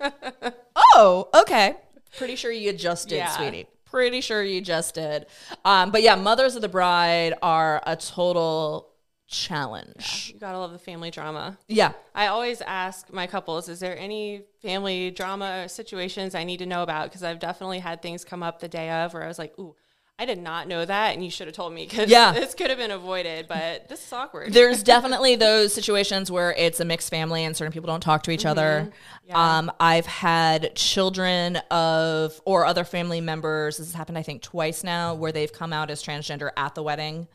oh, 0.95 1.29
okay. 1.35 1.77
Pretty 2.19 2.37
sure 2.37 2.51
you 2.53 2.73
just 2.73 3.09
did, 3.09 3.17
Yeah. 3.17 3.29
sweetie. 3.37 3.67
Pretty 3.85 4.21
sure 4.21 4.43
you 4.43 4.61
just 4.61 4.95
did. 4.95 5.27
Um, 5.65 5.91
but 5.91 6.03
yeah, 6.03 6.15
mothers 6.15 6.57
of 6.57 6.63
the 6.63 6.69
bride 6.69 7.35
are 7.43 7.83
a 7.87 7.97
total 7.97 8.91
challenge. 9.29 10.33
You 10.35 10.41
gotta 10.41 10.59
love 10.59 10.73
the 10.73 10.79
family 10.79 11.11
drama. 11.11 11.59
Yeah. 11.69 11.93
I 12.15 12.27
always 12.27 12.61
ask 12.63 13.13
my 13.13 13.27
couples, 13.27 13.69
is 13.69 13.79
there 13.81 13.97
any 13.97 14.43
family 14.61 15.11
drama 15.11 15.69
situations 15.69 16.35
I 16.35 16.45
need 16.45 16.59
to 16.59 16.67
know 16.67 16.83
about? 16.83 17.05
Because 17.09 17.23
I've 17.23 17.39
definitely 17.39 17.79
had 17.79 18.03
things 18.03 18.25
come 18.25 18.43
up 18.43 18.61
the 18.61 18.69
day 18.69 18.91
of 18.91 19.15
where 19.15 19.23
I 19.25 19.29
was 19.29 19.39
like, 19.39 19.59
ooh, 19.59 19.75
I 20.21 20.25
did 20.25 20.39
not 20.43 20.67
know 20.67 20.85
that, 20.85 21.15
and 21.15 21.23
you 21.25 21.31
should 21.31 21.47
have 21.47 21.55
told 21.55 21.73
me 21.73 21.85
because 21.87 22.11
Yeah. 22.11 22.33
this 22.33 22.53
could 22.55 22.71
have 22.71 22.79
been 22.79 22.91
avoided, 22.91 23.47
but 23.47 23.89
this 23.89 24.05
is 24.05 24.13
awkward. 24.13 24.53
There's 24.53 24.83
definitely 24.95 25.37
those 25.37 25.73
situations 25.73 26.29
where 26.29 26.53
it's 26.55 26.81
a 26.81 26.85
mixed 26.85 27.09
family 27.09 27.45
and 27.45 27.57
certain 27.57 27.73
people 27.73 27.87
don't 27.87 28.01
talk 28.01 28.25
to 28.25 28.33
each 28.33 28.45
other. 28.45 28.91
Yeah. 29.25 29.59
Um, 29.59 29.71
I've 29.79 30.07
had 30.07 30.75
children 30.75 31.59
of 31.71 32.41
or 32.45 32.67
other 32.67 32.83
family 32.85 33.21
members. 33.21 33.77
This 33.79 33.87
has 33.87 33.95
happened, 33.95 34.19
I 34.19 34.23
think, 34.23 34.43
twice 34.43 34.83
now, 34.83 35.15
where 35.15 35.31
they've 35.31 35.53
come 35.53 35.73
out 35.73 35.89
as 35.89 36.03
transgender 36.03 36.51
at 36.57 36.75
the 36.75 36.83
wedding. 36.83 37.29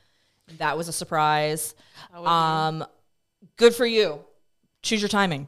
That 0.57 0.77
was 0.77 0.89
a 0.89 0.93
surprise. 0.93 1.75
Um, 2.13 2.83
good 3.55 3.73
for 3.73 3.85
you. 3.85 4.19
Choose 4.81 5.01
your 5.01 5.07
timing. 5.07 5.47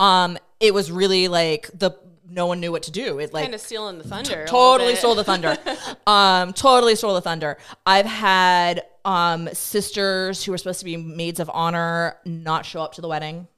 Um, 0.00 0.38
it 0.58 0.74
was 0.74 0.90
really 0.90 1.28
like 1.28 1.70
the 1.72 1.92
no 2.30 2.46
one 2.46 2.60
knew 2.60 2.70
what 2.70 2.82
to 2.84 2.90
do. 2.90 3.18
It 3.18 3.32
like 3.32 3.44
kind 3.44 3.54
of 3.54 3.60
stealing 3.60 3.98
the 3.98 4.04
thunder. 4.04 4.30
little 4.30 4.46
totally 4.46 4.94
stole 4.96 5.14
the 5.14 5.24
thunder. 5.24 5.56
um, 6.06 6.52
totally 6.52 6.94
stole 6.94 7.14
the 7.14 7.20
thunder. 7.20 7.58
I've 7.86 8.06
had 8.06 8.82
um 9.04 9.48
sisters 9.52 10.44
who 10.44 10.52
were 10.52 10.58
supposed 10.58 10.80
to 10.80 10.84
be 10.84 10.96
maids 10.96 11.40
of 11.40 11.50
honor 11.52 12.16
not 12.24 12.66
show 12.66 12.82
up 12.82 12.92
to 12.94 13.00
the 13.00 13.08
wedding. 13.08 13.48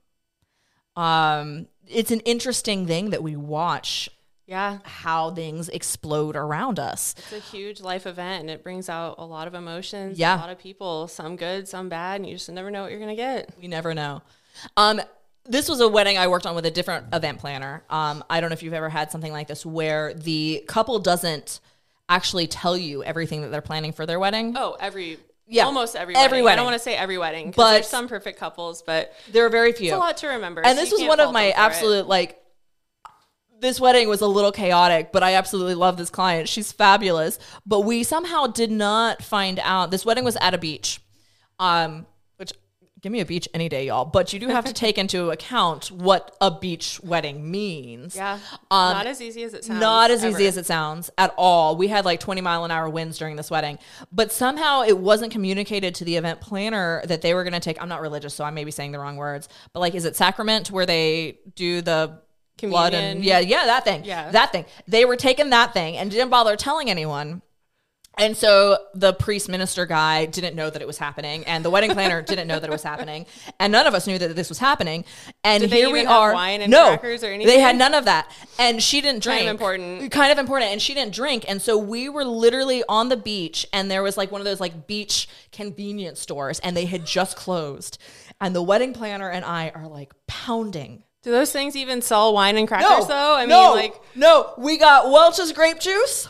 Um, 0.97 1.67
it's 1.87 2.11
an 2.11 2.21
interesting 2.21 2.87
thing 2.87 3.11
that 3.11 3.23
we 3.23 3.37
watch 3.37 4.09
Yeah. 4.47 4.79
how 4.85 5.31
things 5.31 5.69
explode 5.69 6.37
around 6.37 6.79
us. 6.79 7.15
It's 7.19 7.33
a 7.33 7.39
huge 7.39 7.81
life 7.81 8.07
event 8.07 8.43
and 8.43 8.51
it 8.51 8.63
brings 8.63 8.89
out 8.89 9.17
a 9.19 9.25
lot 9.25 9.47
of 9.49 9.55
emotions. 9.55 10.19
Yeah. 10.19 10.37
A 10.37 10.41
lot 10.41 10.51
of 10.51 10.59
people, 10.59 11.09
some 11.09 11.37
good, 11.37 11.69
some 11.69 11.89
bad, 11.89 12.21
and 12.21 12.29
you 12.29 12.37
just 12.37 12.51
never 12.51 12.71
know 12.71 12.83
what 12.83 12.91
you're 12.91 13.01
going 13.01 13.17
to 13.17 13.17
get. 13.17 13.51
We 13.61 13.69
never 13.69 13.95
know. 13.95 14.23
Um, 14.77 15.01
this 15.51 15.69
was 15.69 15.81
a 15.81 15.89
wedding 15.89 16.17
I 16.17 16.29
worked 16.29 16.47
on 16.47 16.55
with 16.55 16.65
a 16.67 16.71
different 16.71 17.07
event 17.13 17.39
planner. 17.39 17.83
Um, 17.91 18.25
I 18.31 18.41
don't 18.41 18.51
know 18.51 18.55
if 18.55 18.63
you've 18.63 18.73
ever 18.75 18.89
had 18.89 19.11
something 19.11 19.33
like 19.33 19.49
this 19.49 19.67
where 19.67 20.15
the 20.15 20.65
couple 20.69 20.99
doesn't 21.01 21.61
actually 22.09 22.47
tell 22.47 22.77
you 22.77 23.05
everything 23.05 23.43
that 23.43 23.49
they're 23.51 23.61
planning 23.61 23.93
for 23.93 24.07
their 24.07 24.19
wedding. 24.19 24.55
Oh, 24.57 24.77
every. 24.81 25.19
Yeah. 25.47 25.65
Almost 25.65 25.97
every, 25.97 26.15
Every 26.15 26.43
wedding. 26.43 26.53
I 26.53 26.57
don't 26.57 26.65
want 26.67 26.77
to 26.77 26.83
say 26.83 26.95
every 26.95 27.19
wedding 27.19 27.53
But- 27.57 27.73
there's 27.73 27.89
some 27.89 28.07
perfect 28.07 28.39
couples, 28.39 28.83
but 28.83 29.13
There 29.33 29.45
are 29.45 29.49
very 29.51 29.73
few. 29.73 29.89
it's 29.89 29.95
a 29.97 29.99
lot 29.99 30.17
to 30.19 30.29
remember. 30.29 30.65
and 30.65 30.79
so 30.79 30.85
this 30.85 30.93
was 30.93 31.03
one 31.03 31.19
of 31.19 31.33
my 31.33 31.43
for 31.43 31.49
it. 31.49 31.59
absolute 31.59 32.07
like 32.07 32.37
this 33.61 33.81
wedding 33.81 34.09
was 34.09 34.21
a 34.23 34.27
little 34.27 34.53
chaotic 34.53 35.13
but 35.13 35.23
i 35.23 35.35
absolutely 35.35 35.75
love 35.75 35.99
this 35.99 36.09
client 36.09 36.49
she's 36.49 36.73
fabulous 36.73 37.39
but 37.67 37.81
we 37.81 38.03
somehow 38.03 38.47
did 38.47 38.71
not 38.71 39.23
find 39.23 39.59
out 39.59 39.91
this 39.91 40.03
wedding 40.07 40.25
was 40.25 40.37
at 40.41 40.55
a 40.55 40.59
beach 40.59 40.99
um 41.59 42.07
give 43.03 43.11
me 43.13 43.21
a 43.21 43.25
beach 43.25 43.49
any 43.55 43.69
day 43.69 43.87
y'all 43.87 44.05
but 44.05 44.33
you 44.33 44.39
do 44.39 44.49
have 44.49 44.65
to 44.65 44.73
take 44.85 44.99
into 44.99 45.31
account 45.31 45.91
what 45.91 46.37
a 46.41 46.51
beach 46.51 47.01
wedding 47.03 47.51
means 47.51 48.15
Yeah. 48.15 48.35
Um, 48.71 48.93
not 48.93 49.07
as 49.07 49.21
easy 49.23 49.43
as 49.45 49.55
it 49.55 49.65
sounds. 49.65 49.81
not 49.81 50.11
as 50.11 50.25
easy 50.25 50.47
as 50.47 50.57
it 50.57 50.67
sounds 50.67 51.11
at 51.19 51.33
all. 51.37 51.77
We 51.77 51.89
had 51.89 52.05
like 52.05 52.21
20 52.21 52.41
mile 52.41 52.65
an 52.65 52.71
hour 52.71 52.89
winds 52.89 53.19
during 53.19 53.37
this 53.37 53.51
wedding, 53.51 53.79
but 54.13 54.31
somehow 54.33 54.83
it 54.83 54.99
wasn't 54.99 55.33
communicated 55.33 55.95
to 55.97 56.05
the 56.05 56.17
event 56.17 56.41
planner 56.41 57.03
that 57.07 57.23
they 57.23 57.35
were 57.35 57.43
going 57.45 57.53
to 57.55 57.61
take. 57.61 57.81
I'm 57.81 57.89
not 57.89 58.01
religious, 58.01 58.35
so 58.35 58.45
I 58.45 58.51
may 58.51 58.65
be 58.65 58.71
saying 58.71 58.93
the 58.93 58.99
wrong 58.99 59.17
words, 59.17 59.49
but 59.73 59.81
like, 59.81 59.95
is 59.95 60.05
it 60.05 60.17
sacrament 60.17 60.71
where 60.71 60.87
they 60.87 61.39
do 61.55 61.81
the 61.81 62.21
blood 62.61 62.93
and 62.93 63.19
Communion. 63.19 63.23
yeah, 63.23 63.39
yeah, 63.39 63.67
that 63.67 63.85
thing, 63.85 64.05
Yeah. 64.05 64.31
that 64.33 64.53
thing. 64.53 64.67
They 64.87 65.05
were 65.07 65.17
taking 65.17 65.51
that 65.51 65.73
thing 65.73 65.97
and 65.97 66.11
didn't 66.11 66.29
bother 66.31 66.57
telling 66.57 66.91
anyone. 66.91 67.41
And 68.21 68.37
so 68.37 68.77
the 68.95 69.15
priest 69.15 69.49
minister 69.49 69.87
guy 69.87 70.27
didn't 70.27 70.55
know 70.55 70.69
that 70.69 70.83
it 70.83 70.87
was 70.87 70.99
happening, 70.99 71.43
and 71.47 71.65
the 71.65 71.71
wedding 71.71 71.93
planner 71.93 72.21
didn't 72.21 72.49
know 72.49 72.61
that 72.61 72.69
it 72.69 72.73
was 72.73 72.83
happening, 72.83 73.25
and 73.59 73.73
none 73.73 73.87
of 73.87 73.95
us 73.95 74.07
knew 74.07 74.19
that 74.19 74.37
this 74.37 74.51
was 74.51 74.59
happening. 74.59 75.07
And 75.43 75.63
Did 75.63 75.71
they 75.71 75.77
here 75.79 75.91
we 75.91 76.05
are. 76.05 76.35
wine 76.35 76.61
and 76.61 76.71
no, 76.71 76.89
crackers 76.89 77.25
or 77.25 77.37
They 77.39 77.61
had 77.61 77.77
none 77.77 77.95
of 77.95 78.05
that, 78.05 78.31
and 78.59 78.83
she 78.83 79.01
didn't 79.01 79.23
drink. 79.23 79.39
Kind 79.39 79.49
of 79.49 79.55
important. 79.55 80.13
Kind 80.13 80.33
of 80.33 80.39
important, 80.39 80.71
and 80.71 80.83
she 80.83 80.93
didn't 80.93 81.15
drink, 81.15 81.47
and 81.49 81.63
so 81.63 81.79
we 81.79 82.11
were 82.11 82.25
literally 82.25 82.85
on 82.91 83.09
the 83.09 83.17
beach, 83.17 83.67
and 83.73 83.91
there 83.91 84.03
was 84.03 84.19
like 84.19 84.31
one 84.31 84.43
of 84.43 84.45
those 84.45 84.61
like 84.61 84.87
beach 84.87 85.27
convenience 85.51 86.21
stores, 86.21 86.59
and 86.61 86.77
they 86.77 86.85
had 86.85 87.07
just 87.07 87.39
closed, 87.39 87.97
and 88.39 88.55
the 88.55 88.63
wedding 88.63 88.93
planner 88.93 89.31
and 89.31 89.47
I 89.47 89.71
are 89.75 89.89
like 89.89 90.13
pounding. 90.27 91.05
Do 91.23 91.31
those 91.31 91.53
things 91.53 91.75
even 91.75 92.03
sell 92.03 92.35
wine 92.35 92.59
and 92.59 92.69
crackers 92.69 92.89
No, 92.89 93.05
though? 93.07 93.35
I 93.37 93.47
no, 93.47 93.75
mean, 93.75 93.77
like, 93.77 94.01
no, 94.15 94.55
we 94.59 94.77
got 94.77 95.11
Welch's 95.11 95.53
grape 95.53 95.79
juice 95.81 96.29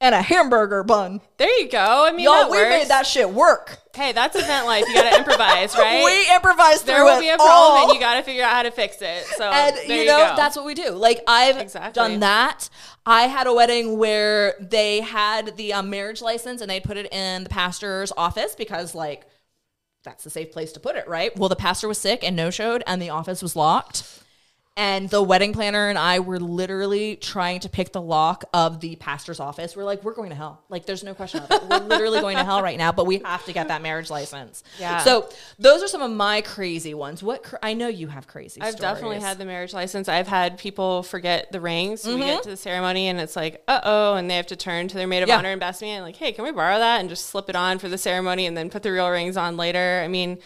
and 0.00 0.14
a 0.14 0.22
hamburger 0.22 0.82
bun. 0.82 1.20
there 1.36 1.60
you 1.60 1.68
go. 1.68 2.04
I 2.06 2.12
mean, 2.12 2.24
Y'all, 2.24 2.50
we 2.50 2.56
works. 2.56 2.70
made 2.70 2.88
that 2.88 3.06
shit 3.06 3.28
work. 3.30 3.78
Hey, 3.94 4.12
that's 4.12 4.34
event 4.34 4.64
life. 4.66 4.84
You 4.88 4.94
got 4.94 5.10
to 5.10 5.18
improvise, 5.18 5.74
right? 5.78 6.02
We 6.04 6.34
improvised 6.34 6.86
there 6.86 6.96
through 6.96 7.04
will 7.06 7.18
it 7.18 7.20
be 7.20 7.28
a 7.28 7.32
all. 7.32 7.46
problem, 7.72 7.82
and 7.90 7.92
you 7.94 8.00
got 8.00 8.14
to 8.14 8.22
figure 8.22 8.44
out 8.44 8.52
how 8.52 8.62
to 8.62 8.70
fix 8.70 8.96
it. 9.02 9.24
So, 9.26 9.44
and 9.50 9.76
there 9.76 9.84
you 9.88 9.94
you, 10.02 10.04
know 10.06 10.28
go. 10.30 10.36
that's 10.36 10.56
what 10.56 10.64
we 10.64 10.74
do 10.74 10.90
like 10.90 11.20
i've 11.26 11.58
Exactly. 11.58 11.92
done 11.92 12.20
that 12.20 12.68
i 13.06 13.22
had 13.22 13.46
a 13.46 13.52
wedding 13.52 13.98
where 13.98 14.54
they 14.60 15.00
had 15.00 15.56
the 15.56 15.72
um, 15.72 15.90
marriage 15.90 16.22
license 16.22 16.60
and 16.60 16.70
they 16.70 16.80
put 16.80 16.96
it 16.96 17.12
in 17.12 17.42
the 17.44 17.50
pastor's 17.50 18.12
office 18.16 18.54
because 18.54 18.94
like 18.94 19.26
that's 20.04 20.24
the 20.24 20.30
safe 20.30 20.50
place 20.52 20.72
to 20.72 20.80
put 20.80 20.96
it 20.96 21.06
right 21.08 21.36
well 21.38 21.48
the 21.48 21.56
pastor 21.56 21.88
was 21.88 21.98
sick 21.98 22.22
and 22.24 22.34
no 22.36 22.50
showed 22.50 22.82
and 22.86 23.00
the 23.02 23.10
office 23.10 23.42
was 23.42 23.54
locked 23.56 24.22
and 24.76 25.10
the 25.10 25.20
wedding 25.22 25.52
planner 25.52 25.88
and 25.88 25.98
I 25.98 26.20
were 26.20 26.38
literally 26.38 27.16
trying 27.16 27.60
to 27.60 27.68
pick 27.68 27.92
the 27.92 28.00
lock 28.00 28.44
of 28.54 28.80
the 28.80 28.96
pastor's 28.96 29.38
office. 29.40 29.76
We're 29.76 29.84
like, 29.84 30.02
we're 30.04 30.14
going 30.14 30.30
to 30.30 30.36
hell. 30.36 30.62
Like, 30.70 30.86
there's 30.86 31.02
no 31.04 31.12
question 31.12 31.42
of 31.42 31.50
it. 31.50 31.62
We're 31.68 31.80
literally 31.86 32.20
going 32.20 32.36
to 32.38 32.44
hell 32.44 32.62
right 32.62 32.78
now, 32.78 32.90
but 32.92 33.04
we 33.04 33.18
have 33.24 33.44
to 33.46 33.52
get 33.52 33.68
that 33.68 33.82
marriage 33.82 34.08
license. 34.10 34.62
Yeah. 34.78 34.98
So 35.00 35.28
those 35.58 35.82
are 35.82 35.88
some 35.88 36.00
of 36.02 36.10
my 36.12 36.40
crazy 36.40 36.94
ones. 36.94 37.22
What 37.22 37.42
cr- 37.42 37.56
I 37.62 37.74
know 37.74 37.88
you 37.88 38.06
have 38.08 38.26
crazy. 38.26 38.60
I've 38.62 38.76
definitely 38.78 39.20
had 39.20 39.38
the 39.38 39.44
marriage 39.44 39.74
license. 39.74 40.08
I've 40.08 40.28
had 40.28 40.56
people 40.56 41.02
forget 41.02 41.50
the 41.52 41.60
rings. 41.60 42.06
We 42.06 42.12
Mm-hmm. 42.12 42.20
get 42.22 42.42
to 42.44 42.50
the 42.50 42.56
ceremony 42.56 43.08
and 43.08 43.20
it's 43.20 43.36
like, 43.36 43.62
uh 43.68 43.80
oh, 43.82 44.14
and 44.14 44.30
they 44.30 44.36
have 44.36 44.46
to 44.46 44.56
turn 44.56 44.88
to 44.88 44.94
their 44.96 45.06
maid 45.06 45.22
of 45.22 45.28
Yeah. 45.28 45.38
honor 45.38 45.50
and 45.50 45.60
best 45.60 45.82
man, 45.82 46.02
like, 46.02 46.16
hey, 46.16 46.32
can 46.32 46.44
we 46.44 46.52
borrow 46.52 46.78
that 46.78 47.00
and 47.00 47.08
just 47.08 47.26
slip 47.26 47.50
it 47.50 47.56
on 47.56 47.78
for 47.78 47.88
the 47.88 47.98
ceremony 47.98 48.46
and 48.46 48.56
then 48.56 48.70
put 48.70 48.82
the 48.82 48.92
real 48.92 49.10
rings 49.10 49.36
on 49.36 49.56
later? 49.56 50.00
I 50.02 50.08
mean, 50.08 50.38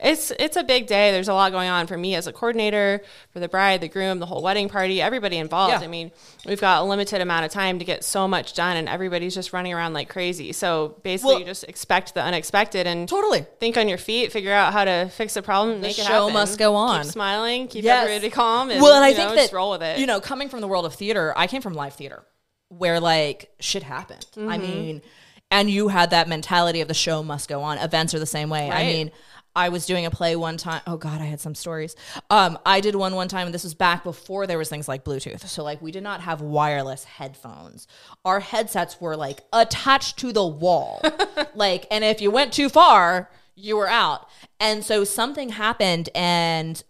it's 0.00 0.30
it's 0.38 0.56
a 0.56 0.62
big 0.62 0.86
day. 0.86 1.10
There's 1.10 1.26
a 1.28 1.34
lot 1.34 1.50
going 1.50 1.68
on 1.68 1.88
for 1.88 1.96
me 1.96 2.14
as 2.14 2.26
a 2.28 2.32
coordinator, 2.32 3.02
for 3.32 3.40
the 3.40 3.48
bride, 3.48 3.80
the 3.80 3.88
groom, 3.88 4.20
the 4.20 4.26
whole 4.26 4.42
wedding 4.42 4.68
party, 4.68 5.02
everybody 5.02 5.36
involved. 5.38 5.72
Yeah. 5.72 5.80
I 5.80 5.88
mean, 5.88 6.12
we've 6.46 6.60
got 6.60 6.82
a 6.82 6.84
limited 6.84 7.20
amount 7.20 7.46
of 7.46 7.50
time 7.50 7.80
to 7.80 7.84
get 7.84 8.04
so 8.04 8.28
much 8.28 8.54
done, 8.54 8.76
and 8.76 8.88
everybody's 8.88 9.34
just 9.34 9.52
running 9.52 9.72
around 9.72 9.94
like 9.94 10.08
crazy. 10.08 10.52
So 10.52 10.96
basically, 11.02 11.32
Well- 11.34 11.40
you 11.40 11.46
just 11.46 11.64
expect 11.64 12.14
the 12.14 12.22
unexpected 12.22 12.86
and 12.86 13.08
Totally. 13.08 13.44
think 13.58 13.76
on 13.76 13.88
your 13.88 13.98
feet, 13.98 14.30
figure 14.30 14.52
out 14.52 14.72
how 14.72 14.84
to 14.84 15.08
fix 15.12 15.36
a 15.36 15.42
problem, 15.42 15.80
make 15.80 15.98
it 15.98 16.02
show 16.04 16.12
happen. 16.28 16.32
must 16.32 16.58
go 16.58 16.76
on. 16.76 17.02
Keep 17.02 17.12
smiling, 17.12 17.66
keep 17.68 17.84
Yes. 17.84 18.04
everybody 18.04 18.30
calm, 18.30 18.70
and 18.70 18.80
well, 18.80 18.94
and 18.94 19.04
I 19.04 19.12
think 19.14 19.30
know, 19.30 19.34
that 19.34 19.40
just 19.42 19.52
roll 19.52 19.70
with 19.72 19.82
it. 19.82 19.98
You 19.98 20.06
know, 20.06 20.20
coming 20.20 20.48
from 20.48 20.60
the 20.60 20.68
world 20.68 20.86
of 20.86 20.94
theater, 20.94 21.32
I 21.36 21.48
came 21.48 21.60
from 21.60 21.74
live 21.74 21.94
theater, 21.94 22.22
where 22.68 23.00
like 23.00 23.50
shit 23.58 23.82
happened. 23.82 24.24
I 24.36 24.40
Mm-hmm. 24.40 24.62
mean, 24.62 25.02
and 25.50 25.70
you 25.70 25.88
had 25.88 26.10
that 26.10 26.28
mentality 26.28 26.82
of 26.82 26.88
the 26.88 26.94
show 26.94 27.22
must 27.22 27.48
go 27.48 27.62
on. 27.62 27.78
Events 27.78 28.12
are 28.14 28.18
the 28.20 28.26
same 28.26 28.48
way. 28.48 28.70
I 28.70 28.84
mean. 28.84 29.10
I 29.54 29.68
was 29.70 29.86
doing 29.86 30.06
a 30.06 30.10
play 30.10 30.36
one 30.36 30.56
time. 30.56 30.82
Oh 30.86 30.96
God, 30.96 31.20
I 31.20 31.24
had 31.24 31.40
some 31.40 31.54
stories. 31.54 31.96
Um, 32.30 32.58
I 32.64 32.80
did 32.80 32.94
one 32.94 33.14
one 33.14 33.28
time, 33.28 33.46
and 33.46 33.54
this 33.54 33.64
was 33.64 33.74
back 33.74 34.04
before 34.04 34.46
there 34.46 34.58
was 34.58 34.68
things 34.68 34.88
like 34.88 35.04
Bluetooth. 35.04 35.46
So 35.46 35.64
like, 35.64 35.82
we 35.82 35.90
did 35.90 36.02
not 36.02 36.20
have 36.20 36.40
wireless 36.40 37.04
headphones. 37.04 37.86
Our 38.24 38.40
headsets 38.40 39.00
were 39.00 39.16
like 39.16 39.40
attached 39.52 40.18
to 40.18 40.32
the 40.32 40.46
wall, 40.46 41.02
like, 41.54 41.86
and 41.90 42.04
if 42.04 42.20
you 42.20 42.30
went 42.30 42.52
too 42.52 42.68
far, 42.68 43.30
you 43.54 43.76
were 43.76 43.88
out. 43.88 44.28
And 44.60 44.84
so 44.84 45.04
something 45.04 45.48
happened, 45.50 46.08
and 46.14 46.82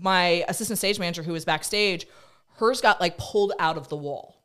my 0.00 0.44
assistant 0.48 0.78
stage 0.78 0.98
manager 0.98 1.22
who 1.22 1.32
was 1.32 1.44
backstage, 1.44 2.06
hers 2.56 2.80
got 2.80 3.00
like 3.00 3.18
pulled 3.18 3.52
out 3.58 3.76
of 3.76 3.88
the 3.88 3.96
wall. 3.96 4.42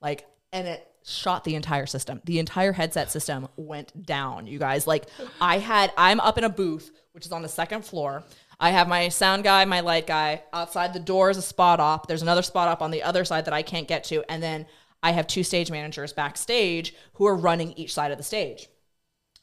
Like, 0.00 0.26
and 0.52 0.66
it 0.68 0.93
shot 1.04 1.44
the 1.44 1.54
entire 1.54 1.86
system. 1.86 2.20
The 2.24 2.38
entire 2.38 2.72
headset 2.72 3.10
system 3.10 3.48
went 3.56 4.06
down, 4.06 4.46
you 4.46 4.58
guys. 4.58 4.86
Like, 4.86 5.06
I 5.40 5.58
had, 5.58 5.92
I'm 5.96 6.20
up 6.20 6.38
in 6.38 6.44
a 6.44 6.48
booth, 6.48 6.90
which 7.12 7.26
is 7.26 7.32
on 7.32 7.42
the 7.42 7.48
second 7.48 7.84
floor. 7.84 8.24
I 8.58 8.70
have 8.70 8.88
my 8.88 9.08
sound 9.08 9.44
guy, 9.44 9.64
my 9.64 9.80
light 9.80 10.06
guy. 10.06 10.42
Outside 10.52 10.92
the 10.92 11.00
door 11.00 11.30
is 11.30 11.36
a 11.36 11.42
spot 11.42 11.80
op. 11.80 12.06
There's 12.06 12.22
another 12.22 12.42
spot 12.42 12.68
op 12.68 12.80
on 12.80 12.90
the 12.90 13.02
other 13.02 13.24
side 13.24 13.44
that 13.44 13.54
I 13.54 13.62
can't 13.62 13.88
get 13.88 14.04
to. 14.04 14.24
And 14.30 14.42
then 14.42 14.66
I 15.02 15.12
have 15.12 15.26
two 15.26 15.42
stage 15.42 15.70
managers 15.70 16.12
backstage 16.12 16.94
who 17.14 17.26
are 17.26 17.36
running 17.36 17.72
each 17.72 17.92
side 17.92 18.10
of 18.10 18.16
the 18.16 18.24
stage. 18.24 18.68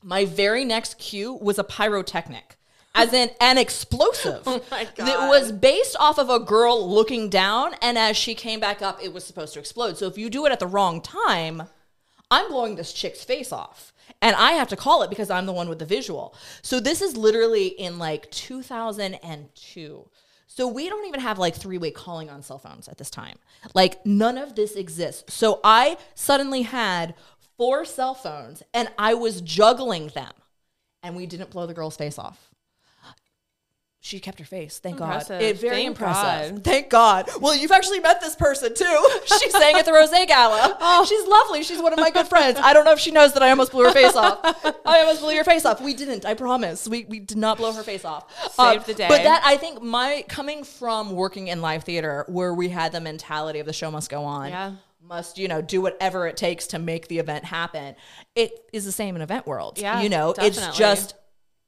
My 0.01 0.25
very 0.25 0.65
next 0.65 0.97
cue 0.97 1.33
was 1.33 1.59
a 1.59 1.63
pyrotechnic, 1.63 2.57
as 2.93 3.13
in 3.13 3.29
an 3.39 3.57
explosive. 3.57 4.43
Oh 4.48 4.60
God. 4.95 5.29
was 5.29 5.51
based 5.51 5.95
off 6.00 6.17
of 6.17 6.29
a 6.29 6.39
girl 6.39 6.89
looking 6.89 7.29
down, 7.29 7.74
and 7.81 7.98
as 7.98 8.17
she 8.17 8.36
came 8.36 8.60
back 8.60 8.81
up, 8.81 9.00
it 9.01 9.13
was 9.13 9.24
supposed 9.24 9.53
to 9.53 9.60
explode. 9.60 9.98
So 9.98 10.07
if 10.07 10.17
you 10.17 10.29
do 10.29 10.45
it 10.45 10.51
at 10.51 10.60
the 10.60 10.67
wrong 10.67 11.01
time, 11.01 11.63
I'm 12.29 12.50
blowing 12.50 12.75
this 12.75 12.93
chick's 12.93 13.24
face 13.24 13.51
off. 13.51 13.91
And 14.21 14.36
I 14.36 14.53
have 14.53 14.67
to 14.69 14.75
call 14.75 15.03
it 15.03 15.10
because 15.10 15.29
I'm 15.29 15.45
the 15.45 15.53
one 15.53 15.67
with 15.67 15.79
the 15.79 15.86
visual. 15.86 16.36
So 16.62 16.79
this 16.79 17.01
is 17.01 17.17
literally 17.17 17.67
in 17.67 17.98
like 17.98 18.29
2002. 18.31 20.10
So 20.48 20.67
we 20.67 20.89
don't 20.89 21.07
even 21.07 21.21
have 21.21 21.39
like 21.39 21.55
three 21.55 21.77
way 21.77 21.91
calling 21.91 22.29
on 22.29 22.43
cell 22.43 22.60
phones 22.60 22.88
at 22.88 22.98
this 22.98 23.10
time. 23.10 23.38
Like 23.74 24.05
none 24.05 24.38
of 24.38 24.55
this 24.55 24.75
exists. 24.75 25.33
So 25.33 25.60
I 25.63 25.98
suddenly 26.13 26.63
had 26.63 27.15
four 27.57 27.86
cell 27.86 28.13
phones 28.13 28.62
and 28.74 28.89
I 28.98 29.13
was 29.13 29.41
juggling 29.41 30.07
them. 30.10 30.33
And 31.03 31.15
we 31.15 31.25
didn't 31.25 31.50
blow 31.50 31.65
the 31.65 31.74
girl's 31.74 31.98
face 31.98 32.19
off. 32.19 32.50
She 34.03 34.20
kept 34.20 34.39
her 34.39 34.46
face. 34.46 34.79
Thank 34.79 35.00
Impressive. 35.00 35.39
God. 35.39 35.41
It 35.43 35.60
very 35.60 35.75
Thank 35.75 35.88
impressive. 35.89 36.55
God. 36.55 36.63
Thank 36.63 36.89
God. 36.89 37.29
Well, 37.39 37.55
you've 37.55 37.72
actually 37.72 38.00
met 38.00 38.20
this 38.20 38.36
person 38.36 38.74
too. 38.74 39.10
She 39.41 39.50
sang 39.51 39.75
at 39.75 39.86
the 39.86 39.93
Rose 39.93 40.10
Gala. 40.10 40.75
Oh, 40.81 41.05
she's 41.05 41.25
lovely. 41.27 41.63
She's 41.63 41.79
one 41.79 41.93
of 41.93 42.00
my 42.00 42.10
good 42.10 42.27
friends. 42.27 42.60
I 42.60 42.74
don't 42.74 42.84
know 42.84 42.93
if 42.93 43.00
she 43.00 43.12
knows 43.12 43.34
that 43.34 43.43
I 43.43 43.51
almost 43.51 43.72
blew 43.72 43.86
her 43.86 43.91
face 43.91 44.15
off. 44.15 44.39
I 44.86 45.01
almost 45.01 45.22
blew 45.22 45.34
your 45.34 45.43
face 45.43 45.65
off. 45.65 45.81
We 45.81 45.93
didn't. 45.93 46.25
I 46.25 46.34
promise. 46.34 46.88
We 46.88 47.05
we 47.05 47.20
did 47.20 47.38
not 47.38 47.58
blow 47.58 47.72
her 47.74 47.84
face 47.84 48.03
off. 48.03 48.25
Um, 48.58 48.74
Saved 48.74 48.88
the 48.88 48.96
day. 48.96 49.08
But 49.08 49.24
that 49.24 49.43
I 49.46 49.58
think 49.58 49.84
my 49.84 50.25
coming 50.27 50.63
from 50.63 51.12
working 51.12 51.48
in 51.48 51.62
live 51.62 51.84
theater 51.84 52.25
where 52.27 52.53
we 52.55 52.70
had 52.70 52.91
the 52.91 53.01
mentality 53.01 53.60
of 53.60 53.67
the 53.67 53.74
show 53.74 53.91
must 53.91 54.10
go 54.10 54.24
on. 54.24 54.50
Yeah. 54.50 54.72
Must 55.03 55.38
you 55.38 55.48
know 55.48 55.62
do 55.62 55.79
whatever 55.79 56.25
it 56.27 56.38
takes 56.38 56.67
to 56.67 56.79
make 56.79 57.08
the 57.08 57.20
event 57.20 57.46
happen. 57.46 57.96
It 58.36 58.51
is 58.74 58.86
the 58.86 58.91
same 58.91 59.15
in 59.15 59.22
event 59.22 59.46
world. 59.46 59.77
Yeah, 59.77 60.01
you 60.01 60.10
know, 60.10 60.34
it's 60.38 60.77
just 60.77 61.15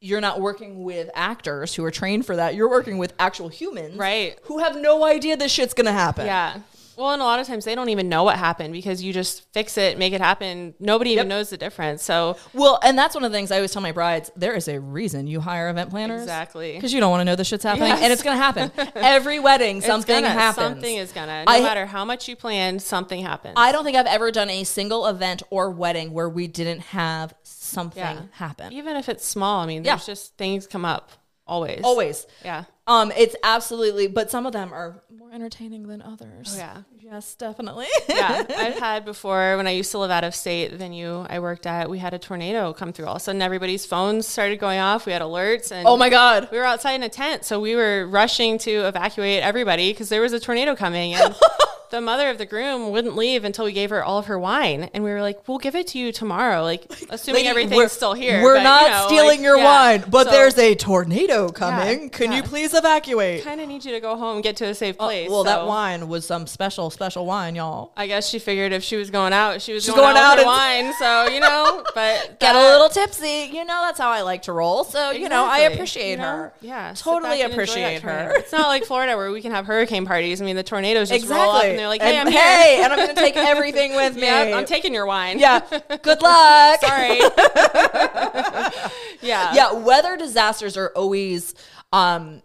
you're 0.03 0.19
not 0.21 0.41
working 0.41 0.83
with 0.83 1.09
actors 1.15 1.73
who 1.73 1.83
are 1.85 1.89
trained 1.91 2.25
for 2.25 2.35
that. 2.35 2.55
You're 2.55 2.69
working 2.69 2.97
with 2.97 3.13
actual 3.19 3.47
humans, 3.47 3.95
Right. 3.95 4.37
Who 4.43 4.57
have 4.59 4.75
no 4.75 5.05
idea 5.05 5.37
this 5.37 5.51
shit's 5.51 5.73
gonna 5.73 5.93
happen. 5.93 6.25
yeah. 6.25 6.59
Well, 6.97 7.11
and 7.11 7.21
a 7.21 7.25
lot 7.25 7.39
of 7.39 7.47
times 7.47 7.65
they 7.65 7.75
don't 7.75 7.89
even 7.89 8.09
know 8.09 8.23
what 8.23 8.37
happened 8.37 8.73
because 8.73 9.01
you 9.03 9.13
just 9.13 9.51
fix 9.53 9.77
it, 9.77 9.97
make 9.97 10.13
it 10.13 10.21
happen. 10.21 10.73
Nobody 10.79 11.11
even 11.11 11.27
knows 11.27 11.49
the 11.49 11.57
difference. 11.57 12.03
So 12.03 12.37
Well, 12.53 12.79
and 12.83 12.97
that's 12.97 13.15
one 13.15 13.23
of 13.23 13.31
the 13.31 13.37
things 13.37 13.51
I 13.51 13.55
always 13.55 13.71
tell 13.71 13.81
my 13.81 13.91
brides. 13.91 14.31
There 14.35 14.53
is 14.53 14.67
a 14.67 14.79
reason 14.79 15.27
you 15.27 15.39
hire 15.41 15.69
event 15.69 15.89
planners. 15.89 16.21
Exactly. 16.21 16.73
Because 16.73 16.93
you 16.93 16.99
don't 16.99 17.11
want 17.11 17.21
to 17.21 17.25
know 17.25 17.35
the 17.35 17.43
shit's 17.43 17.63
happening. 17.63 17.87
Yes. 17.89 18.01
And 18.01 18.13
it's 18.13 18.23
going 18.23 18.37
to 18.37 18.41
happen. 18.43 18.71
Every 18.95 19.39
wedding, 19.39 19.81
something 19.81 20.21
gonna- 20.21 20.29
happens. 20.33 20.67
Something 20.67 20.97
is 20.97 21.11
gonna. 21.11 21.45
No 21.45 21.51
I- 21.51 21.61
matter 21.61 21.85
how 21.85 22.05
much 22.05 22.27
you 22.27 22.35
plan, 22.35 22.79
something 22.79 23.21
happens. 23.23 23.53
I 23.57 23.71
don't 23.71 23.83
think 23.83 23.97
I've 23.97 24.05
ever 24.07 24.31
done 24.31 24.49
a 24.49 24.63
single 24.63 25.07
event 25.07 25.43
or 25.49 25.71
wedding 25.71 26.13
where 26.13 26.29
we 26.29 26.47
didn't 26.47 26.79
have 26.81 27.33
something 27.43 28.01
Yeah. 28.01 28.21
happen. 28.31 28.71
even 28.73 28.97
if 28.97 29.09
it's 29.09 29.25
small. 29.25 29.59
I 29.61 29.65
mean, 29.65 29.83
Yeah. 29.83 29.93
there's 29.95 30.05
just 30.05 30.37
things 30.37 30.67
come 30.67 30.85
up 30.85 31.09
always. 31.47 31.81
Always. 31.83 32.27
Yeah. 32.45 32.65
Um, 32.85 33.11
it's 33.15 33.35
absolutely, 33.43 34.07
but 34.07 34.29
some 34.29 34.45
of 34.45 34.53
them 34.53 34.73
are 34.73 35.01
more 35.15 35.31
entertaining 35.31 35.87
than 35.87 36.01
others. 36.01 36.53
Oh, 36.55 36.57
yeah. 36.57 36.77
Yes, 36.99 37.35
definitely. 37.35 37.85
yeah, 38.09 38.43
I've 38.57 38.79
had 38.79 39.05
before 39.05 39.57
when 39.57 39.67
I 39.67 39.71
used 39.71 39.91
to 39.91 39.99
live 39.99 40.09
out 40.09 40.23
of 40.23 40.33
state, 40.33 40.71
the 40.71 40.77
venue 40.77 41.25
I 41.29 41.39
worked 41.39 41.67
at, 41.67 41.89
we 41.89 41.99
had 41.99 42.13
a 42.13 42.19
tornado 42.19 42.73
come 42.73 42.91
through. 42.91 43.05
All 43.05 43.15
of 43.15 43.17
a 43.17 43.23
sudden, 43.23 43.41
everybody's 43.41 43.85
phones 43.85 44.27
started 44.27 44.57
going 44.59 44.79
off. 44.79 45.05
We 45.05 45.11
had 45.11 45.21
alerts, 45.21 45.71
and 45.71 45.87
oh 45.87 45.95
my 45.97 46.09
God. 46.09 46.47
we 46.51 46.57
were 46.57 46.63
outside 46.63 46.93
in 46.93 47.03
a 47.03 47.09
tent, 47.09 47.45
so 47.45 47.59
we 47.59 47.75
were 47.75 48.07
rushing 48.07 48.57
to 48.59 48.87
evacuate 48.87 49.43
everybody 49.43 49.91
because 49.91 50.09
there 50.09 50.21
was 50.21 50.33
a 50.33 50.39
tornado 50.39 50.75
coming. 50.75 51.13
And 51.13 51.35
the 51.93 52.01
mother 52.01 52.27
of 52.31 52.39
the 52.39 52.45
groom 52.47 52.89
wouldn't 52.89 53.15
leave 53.15 53.43
until 53.43 53.65
we 53.65 53.71
gave 53.71 53.91
her 53.91 54.03
all 54.03 54.17
of 54.17 54.25
her 54.25 54.39
wine, 54.39 54.89
and 54.95 55.03
we 55.03 55.11
were 55.11 55.21
like, 55.21 55.47
"We'll 55.47 55.59
give 55.59 55.75
it 55.75 55.85
to 55.89 55.99
you 55.99 56.11
tomorrow," 56.11 56.63
like 56.63 56.91
assuming 57.11 57.41
Lady, 57.41 57.47
everything's 57.49 57.77
we're- 57.77 57.87
still 57.87 58.15
here. 58.15 58.41
We're 58.41 58.55
but, 58.55 58.63
not 58.63 58.81
you 58.83 58.89
know, 58.89 59.07
stealing 59.07 59.27
like, 59.27 59.41
your 59.41 59.57
yeah. 59.57 59.63
wine, 59.63 60.03
but 60.09 60.25
So, 60.25 60.31
there's 60.31 60.57
a 60.57 60.73
tornado 60.73 61.49
coming. 61.49 62.09
Can 62.09 62.31
you 62.31 62.41
please 62.41 62.73
evacuate? 62.73 63.43
kind 63.43 63.61
of 63.61 63.67
need 63.67 63.85
you 63.85 63.91
to 63.91 63.99
go 63.99 64.15
home 64.15 64.37
and 64.37 64.43
get 64.43 64.55
to 64.57 64.65
a 64.65 64.73
safe 64.73 64.95
oh, 64.99 65.05
place. 65.05 65.29
well, 65.29 65.43
that 65.43 65.67
wine 65.67 66.07
was 66.07 66.25
some 66.25 66.47
special, 66.47 66.89
special 66.89 67.27
wine, 67.27 67.53
y'all. 67.53 67.91
I 67.95 68.07
guess 68.07 68.27
she 68.27 68.39
figured 68.39 68.71
if 68.71 68.83
she 68.83 68.95
was 68.95 69.11
going 69.11 69.31
out, 69.31 69.61
she 69.61 69.73
was 69.73 69.83
She's 69.83 69.93
going, 69.93 70.15
going 70.15 70.17
out, 70.17 70.23
out 70.23 70.37
with 70.39 70.47
and- 70.47 70.87
wine. 70.87 70.93
So 70.97 71.27
you 71.27 71.41
know, 71.41 71.83
but 71.95 72.39
Get 72.39 72.55
a 72.55 72.59
little 72.59 72.89
tipsy. 72.89 73.49
You 73.53 73.65
know, 73.65 73.83
that's 73.85 73.99
how 73.99 74.09
I 74.09 74.21
like 74.21 74.41
to 74.43 74.51
roll. 74.51 74.83
So, 74.83 75.11
you 75.11 75.29
know, 75.29 75.45
I 75.45 75.59
appreciate 75.59 76.11
You 76.11 76.17
know? 76.17 76.23
her. 76.23 76.53
Yeah, 76.61 76.93
Totally 76.95 77.21
back 77.21 77.31
and 77.31 77.33
enjoy 77.33 77.47
that 77.47 77.53
appreciate 77.53 78.01
her. 78.01 78.33
It's 78.35 78.51
not 78.51 78.67
like 78.67 78.85
Florida 78.85 79.15
where 79.15 79.31
we 79.31 79.41
can 79.41 79.51
have 79.51 79.67
hurricane 79.67 80.07
parties. 80.07 80.41
I 80.41 80.45
mean, 80.45 80.55
the 80.55 80.63
tornadoes 80.63 81.09
just 81.09 81.27
roll 81.29 81.39
up 81.51 81.63
Exactly. 81.63 81.82
They're 81.83 81.89
like, 81.89 82.01
"Hey, 82.01 82.17
and, 82.17 82.27
I'm 82.27 82.33
hey, 82.33 82.81
and 82.83 82.91
I'm 82.93 82.99
going 82.99 83.15
to 83.15 83.21
take 83.21 83.37
everything 83.37 83.95
with 84.01 84.15
me. 84.15 84.23
Yeah, 84.23 84.57
I'm 84.57 84.65
taking 84.65 84.93
your 84.93 85.05
wine. 85.05 85.39
Yeah. 85.39 85.59
Good 86.01 86.21
luck. 86.29 86.81
sorry. 86.81 87.19
yeah, 89.21 89.53
yeah, 89.53 89.73
weather 89.73 90.17
disasters 90.17 90.77
are 90.77 90.91
always 90.95 91.53
um 91.91 92.41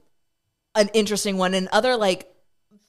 an 0.75 0.89
interesting 0.93 1.39
one 1.39 1.55
and 1.55 1.69
other 1.69 1.97
like 1.97 2.31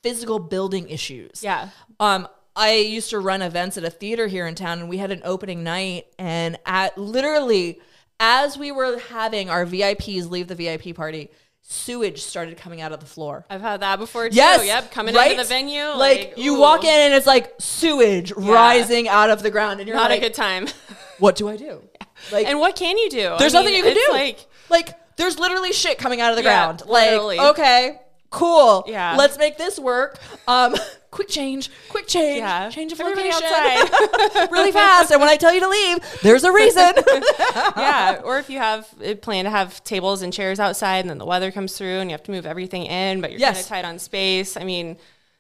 physical 0.04 0.40
building 0.40 0.90
issues. 0.90 1.44
yeah. 1.44 1.70
Um 2.00 2.28
I 2.56 2.74
used 2.74 3.12
to 3.12 3.20
run 3.20 3.42
events 3.42 3.78
at 3.78 3.86
a 3.86 3.90
theater 3.90 4.28
here 4.28 4.46
in 4.46 4.56
town 4.56 4.80
and 4.80 4.90
we 4.90 4.98
had 4.98 5.12
an 5.12 5.22
opening 5.24 5.64
night 5.64 6.08
and 6.18 6.58
at 6.66 6.98
literally 6.98 7.80
as 8.20 8.58
we 8.58 8.72
were 8.72 9.00
having 9.00 9.50
our 9.50 9.66
VIPs 9.66 10.30
leave 10.30 10.50
the 10.50 10.56
VIP 10.56 10.94
party, 10.94 11.30
sewage 11.72 12.24
started 12.24 12.58
coming 12.58 12.82
out 12.82 12.92
of 12.92 13.00
the 13.00 13.06
floor. 13.06 13.46
I've 13.48 13.62
had 13.62 13.82
that 13.82 14.00
before 14.00 14.28
too. 14.28 14.36
Yes. 14.36 14.66
Yep. 14.66 14.92
Coming 14.92 15.14
right? 15.14 15.32
into 15.32 15.44
the 15.44 15.48
venue, 15.48 15.84
Like, 15.84 16.34
you 16.36 16.56
ooh, 16.56 16.60
walk 16.60 16.84
in 16.84 16.90
and 16.90 17.14
it's 17.14 17.28
like 17.28 17.54
sewage 17.60 18.32
rising 18.32 19.08
out 19.08 19.30
of 19.30 19.44
the 19.44 19.52
ground 19.52 19.80
and 19.80 19.88
you're 19.88 19.96
Not 19.96 20.10
like, 20.10 20.18
a 20.20 20.24
good 20.24 20.34
time. 20.34 20.68
what 21.20 21.36
do 21.36 21.48
I 21.48 21.56
do? 21.56 21.82
Like 22.34 22.48
and 22.48 22.60
what 22.60 22.76
can 22.76 22.98
you 22.98 23.10
do? 23.10 23.36
There's 23.40 23.56
I 23.56 23.60
nothing 23.60 23.76
mean, 23.76 23.86
you 23.86 23.94
can 23.94 24.08
do. 24.08 24.12
Like, 24.12 24.46
Like, 24.70 25.16
there's 25.16 25.40
literally 25.40 25.72
shit 25.72 25.98
coming 25.98 26.20
out 26.20 26.32
of 26.32 26.36
the 26.36 26.44
Yeah, 26.44 26.66
ground. 26.66 26.84
Like, 26.86 27.12
literally. 27.12 27.40
okay, 27.40 28.02
cool. 28.30 28.84
Yeah. 28.88 29.16
Let's 29.18 29.38
make 29.38 29.58
this 29.58 29.80
work. 29.80 30.20
Um, 30.46 30.76
quick 31.12 31.28
change, 31.28 31.70
quick 31.90 32.08
change, 32.08 32.40
yeah, 32.40 32.70
change 32.70 32.92
of 32.92 33.00
Everybody 33.00 33.30
location 33.30 33.48
outside. 33.52 34.52
really 34.52 34.72
fast. 34.72 35.12
And 35.12 35.20
when 35.20 35.30
I 35.30 35.36
tell 35.38 35.54
you 35.54 35.60
to 35.62 35.70
leave, 35.70 36.22
there's 36.22 36.44
a 36.44 36.52
reason. 36.52 36.94
yeah, 37.78 38.22
or 38.24 38.40
if 38.40 38.50
you 38.50 38.60
have 38.60 38.88
a 39.02 39.16
plan 39.16 39.46
to 39.46 39.52
have 39.52 39.84
tables 39.84 40.22
and 40.22 40.32
chairs 40.32 40.60
outside, 40.60 41.00
and 41.00 41.10
then 41.10 41.18
the 41.18 41.26
weather 41.26 41.52
comes 41.52 41.78
through, 41.78 42.00
and 42.00 42.10
you 42.10 42.14
have 42.14 42.24
to 42.24 42.32
move 42.32 42.46
everything 42.46 42.86
in, 42.86 43.22
but 43.22 43.32
you're 43.32 43.40
Yes. 43.40 43.56
kind 43.56 43.64
of 43.64 43.70
tight 43.70 43.86
on 43.86 44.00
space. 44.00 44.58
I 44.58 44.64
mean, 44.64 44.98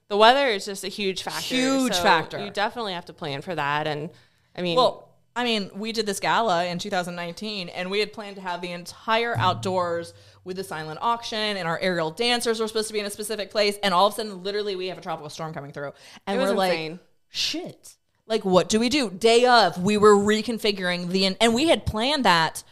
the 0.07 0.17
weather 0.17 0.47
is 0.47 0.65
just 0.65 0.83
a 0.83 0.87
huge 0.87 1.23
factor. 1.23 1.55
Huge 1.55 1.93
so 1.93 2.03
factor. 2.03 2.43
You 2.43 2.49
definitely 2.49 2.93
have 2.93 3.05
to 3.05 3.13
plan 3.13 3.41
for 3.41 3.53
that, 3.55 3.87
and 3.87 4.09
I 4.55 4.61
mean, 4.61 4.75
well, 4.75 5.09
I 5.35 5.43
mean, 5.43 5.69
we 5.73 5.91
did 5.91 6.05
this 6.05 6.19
gala 6.19 6.65
in 6.65 6.79
2019, 6.79 7.69
and 7.69 7.89
we 7.89 7.99
had 7.99 8.11
planned 8.11 8.35
to 8.35 8.41
have 8.41 8.61
the 8.61 8.71
entire 8.71 9.37
outdoors 9.37 10.13
with 10.43 10.57
the 10.57 10.63
silent 10.63 10.99
auction, 11.01 11.37
and 11.57 11.67
our 11.67 11.79
aerial 11.79 12.11
dancers 12.11 12.59
were 12.59 12.67
supposed 12.67 12.87
to 12.87 12.93
be 12.93 12.99
in 12.99 13.05
a 13.05 13.09
specific 13.09 13.51
place, 13.51 13.77
and 13.83 13.93
all 13.93 14.07
of 14.07 14.13
a 14.13 14.15
sudden, 14.17 14.43
literally, 14.43 14.75
we 14.75 14.87
have 14.87 14.97
a 14.97 15.01
tropical 15.01 15.29
storm 15.29 15.53
coming 15.53 15.71
through, 15.71 15.93
and 16.25 16.37
It 16.37 16.41
was 16.41 16.51
we're 16.51 16.57
like, 16.57 16.99
shit. 17.29 17.95
Like, 18.25 18.45
what 18.45 18.69
do 18.69 18.79
we 18.79 18.89
do? 18.89 19.09
Day 19.09 19.45
of, 19.45 19.81
we 19.81 19.97
were 19.97 20.15
reconfiguring 20.15 21.09
the, 21.09 21.35
and 21.41 21.53
we 21.53 21.67
had 21.67 21.85
planned 21.85 22.25
that. 22.25 22.63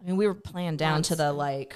I 0.00 0.04
mean, 0.04 0.16
we 0.16 0.26
were 0.26 0.34
planned 0.34 0.78
down 0.78 1.02
to 1.04 1.16
the 1.16 1.32
like, 1.32 1.74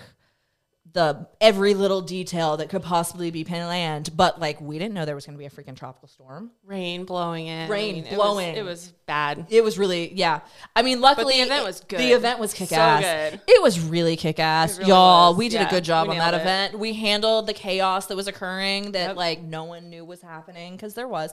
the 0.93 1.29
every 1.41 1.75
little 1.75 2.01
detail 2.01 2.57
that 2.57 2.69
could 2.69 2.83
possibly 2.83 3.31
be 3.31 3.45
planned, 3.45 4.17
but 4.17 4.41
like, 4.41 4.61
we 4.61 4.79
didn't 4.79 4.95
know 4.95 5.05
there 5.05 5.15
was 5.15 5.25
going 5.27 5.37
to 5.37 5.39
be 5.39 5.47
a 5.47 5.51
freaking 5.51 5.77
tropical 5.77 6.09
storm. 6.09 6.51
rain 6.65 7.05
blowing 7.05 7.47
in, 7.47 7.67
I 7.67 7.69
Rain 7.69 7.95
mean, 7.95 8.05
it 8.07 8.11
was- 8.11 8.17
blowing. 8.17 8.57
It 8.57 8.65
was, 8.65 8.93
bad. 9.07 9.47
It 9.51 9.65
was 9.65 9.77
really, 9.79 10.13
yeah. 10.15 10.41
I 10.77 10.83
mean, 10.83 11.01
luckily 11.01 11.35
the 11.39 11.43
event 11.43 11.65
was 11.65 11.81
good. 11.81 11.99
The 11.99 12.13
event 12.13 12.39
was 12.39 12.53
kick 12.55 12.69
So 12.69 12.77
ass. 12.77 13.03
good. 13.33 13.41
It 13.49 13.61
was 13.63 13.81
really 13.81 14.17
kick 14.17 14.39
ass, 14.39 14.79
really 14.79 14.91
y'all. 14.91 15.31
was. 15.31 15.39
We 15.39 15.49
did 15.49 15.63
a 15.63 15.71
good 15.71 15.83
job 15.85 16.09
on 16.09 16.17
that 16.19 16.33
it. 16.35 16.41
event. 16.41 16.79
We 16.79 16.93
handled 16.93 17.47
the 17.49 17.53
chaos 17.53 18.07
that 18.07 18.17
was 18.17 18.29
occurring 18.29 18.93
that 18.93 19.09
Yep. 19.09 19.17
like 19.17 19.43
no 19.43 19.65
one 19.65 19.91
knew 19.91 20.05
was 20.05 20.23
happening 20.23 20.73
because 20.77 20.95
there 20.95 21.09
was, 21.09 21.33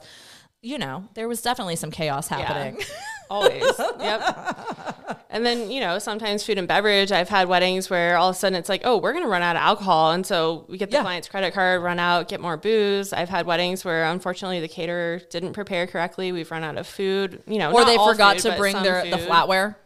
you 0.62 0.78
know, 0.78 1.08
there 1.14 1.28
was 1.28 1.42
definitely 1.42 1.76
some 1.76 1.90
chaos 1.90 2.28
happening. 2.28 2.82
Always. 3.30 3.62
yep. 4.00 5.18
And 5.30 5.44
then, 5.44 5.70
you 5.70 5.80
know, 5.80 5.98
sometimes 5.98 6.42
food 6.42 6.56
and 6.56 6.66
beverage. 6.66 7.12
I've 7.12 7.28
had 7.28 7.46
weddings 7.46 7.90
where 7.90 8.16
all 8.16 8.30
of 8.30 8.36
a 8.36 8.38
sudden 8.38 8.58
it's 8.58 8.70
like, 8.70 8.80
oh, 8.84 8.96
we're 8.96 9.12
going 9.12 9.24
to 9.24 9.28
run 9.30 9.42
out 9.42 9.54
of 9.54 9.60
alcohol. 9.60 10.12
And 10.12 10.26
so 10.26 10.64
we 10.68 10.78
get 10.78 10.90
the 10.90 10.96
Yeah. 10.96 11.02
client's 11.02 11.28
credit 11.28 11.52
card, 11.52 11.82
run 11.82 11.98
out, 11.98 12.28
get 12.28 12.40
more 12.40 12.56
booze. 12.56 13.12
I've 13.12 13.28
had 13.28 13.44
weddings 13.44 13.84
where 13.84 14.04
unfortunately 14.06 14.60
the 14.60 14.68
caterer 14.68 15.18
didn't 15.30 15.52
prepare 15.52 15.86
correctly. 15.86 16.32
We've 16.32 16.50
run 16.50 16.64
out 16.64 16.78
of 16.78 16.86
food, 16.86 17.42
you 17.46 17.58
know, 17.58 17.70
or 17.72 17.84
they 17.84 17.96
forgot 17.96 18.40
food, 18.40 18.52
to 18.52 18.56
bring 18.56 18.82
their 18.82 19.02
the 19.04 19.18
flatware. 19.18 19.76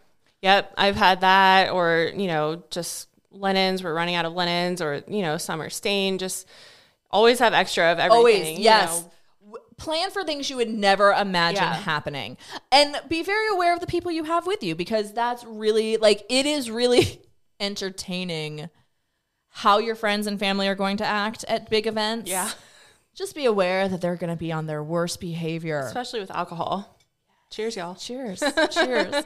Yep. 0.43 0.75
I've 0.79 0.97
had 0.97 1.21
that. 1.23 1.71
Or, 1.73 2.13
you 2.15 2.29
know, 2.29 2.63
just 2.71 3.09
linens. 3.33 3.83
We're 3.83 3.95
running 3.95 4.15
out 4.15 4.25
of 4.25 4.35
linens 4.35 4.81
or, 4.81 5.03
you 5.09 5.23
know, 5.23 5.37
some 5.37 5.61
are 5.61 5.71
stained. 5.71 6.21
Just 6.21 6.47
always 7.11 7.41
have 7.41 7.53
extra 7.53 7.91
of 7.91 7.99
everything. 7.99 8.17
Always, 8.17 8.59
you 8.59 8.65
yes. 8.65 9.03
know. 9.03 9.11
Plan 9.83 10.11
for 10.13 10.23
things 10.23 10.49
you 10.49 10.55
would 10.57 10.69
never 10.69 11.11
imagine 11.13 11.63
Yeah. 11.65 11.75
happening. 11.75 12.37
And 12.71 12.95
be 13.09 13.23
very 13.25 13.49
aware 13.49 13.75
of 13.75 13.81
the 13.81 13.87
people 13.89 14.13
you 14.13 14.23
have 14.25 14.47
with 14.47 14.63
you 14.63 14.77
because 14.77 15.13
that's 15.13 15.43
really 15.45 15.97
like 15.97 16.25
it 16.31 16.47
is 16.47 16.71
really 16.71 17.21
entertaining 17.61 18.71
how 19.49 19.79
your 19.79 19.97
friends 19.97 20.29
and 20.29 20.39
family 20.39 20.69
are 20.69 20.77
going 20.77 20.99
to 20.99 21.05
act 21.05 21.45
at 21.49 21.69
big 21.69 21.87
events. 21.89 22.31
Yeah. 22.31 22.49
Just 23.15 23.35
be 23.35 23.45
aware 23.45 23.89
that 23.89 24.01
they're 24.01 24.17
going 24.17 24.31
to 24.31 24.37
be 24.37 24.53
on 24.53 24.67
their 24.67 24.83
worst 24.85 25.21
behavior. 25.21 25.81
Especially 25.81 26.21
with 26.21 26.31
alcohol. 26.31 26.99
Cheers, 27.51 27.77
y'all. 27.77 27.95
Cheers. 27.97 28.41
Cheers. 28.71 29.25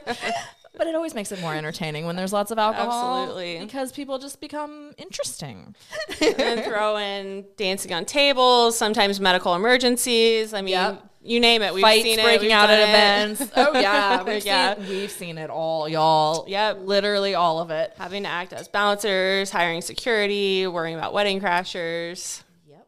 But 0.77 0.87
it 0.87 0.95
always 0.95 1.13
makes 1.15 1.31
it 1.31 1.41
more 1.41 1.53
entertaining 1.53 2.05
when 2.05 2.15
there's 2.15 2.31
lots 2.33 2.51
of 2.51 2.57
alcohol. 2.59 3.23
Absolutely. 3.23 3.59
Because 3.59 3.91
people 3.91 4.19
just 4.19 4.39
become 4.39 4.93
interesting. 4.97 5.75
and 6.21 6.63
throw 6.63 6.97
in 6.97 7.45
dancing 7.57 7.93
on 7.93 8.05
tables, 8.05 8.77
sometimes 8.77 9.19
medical 9.19 9.55
emergencies. 9.55 10.53
I 10.53 10.61
mean, 10.61 10.73
Yep. 10.73 11.03
you 11.23 11.39
name 11.39 11.61
it. 11.61 11.73
We've 11.73 11.81
Fights 11.81 12.03
seen 12.03 12.19
it. 12.19 12.23
breaking 12.23 12.41
we've 12.47 12.51
out 12.51 12.69
at 12.69 12.79
it. 12.79 12.89
events. 12.89 13.51
Oh 13.57 13.73
yeah, 13.79 14.23
we've 14.23 14.45
Yeah. 14.45 14.75
seen 14.75 14.87
we've 14.89 15.11
seen 15.11 15.37
it 15.37 15.49
all, 15.49 15.89
y'all. 15.89 16.45
Yep. 16.47 16.79
literally 16.83 17.33
all 17.35 17.59
of 17.59 17.71
it. 17.71 17.93
Having 17.97 18.23
to 18.23 18.29
act 18.29 18.53
as 18.53 18.67
bouncers, 18.67 19.49
hiring 19.49 19.81
security, 19.81 20.67
worrying 20.67 20.95
about 20.97 21.13
wedding 21.13 21.41
crashers. 21.41 22.43
Yep, 22.69 22.87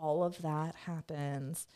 all 0.00 0.24
of 0.24 0.40
that 0.42 0.74
happens. 0.86 1.66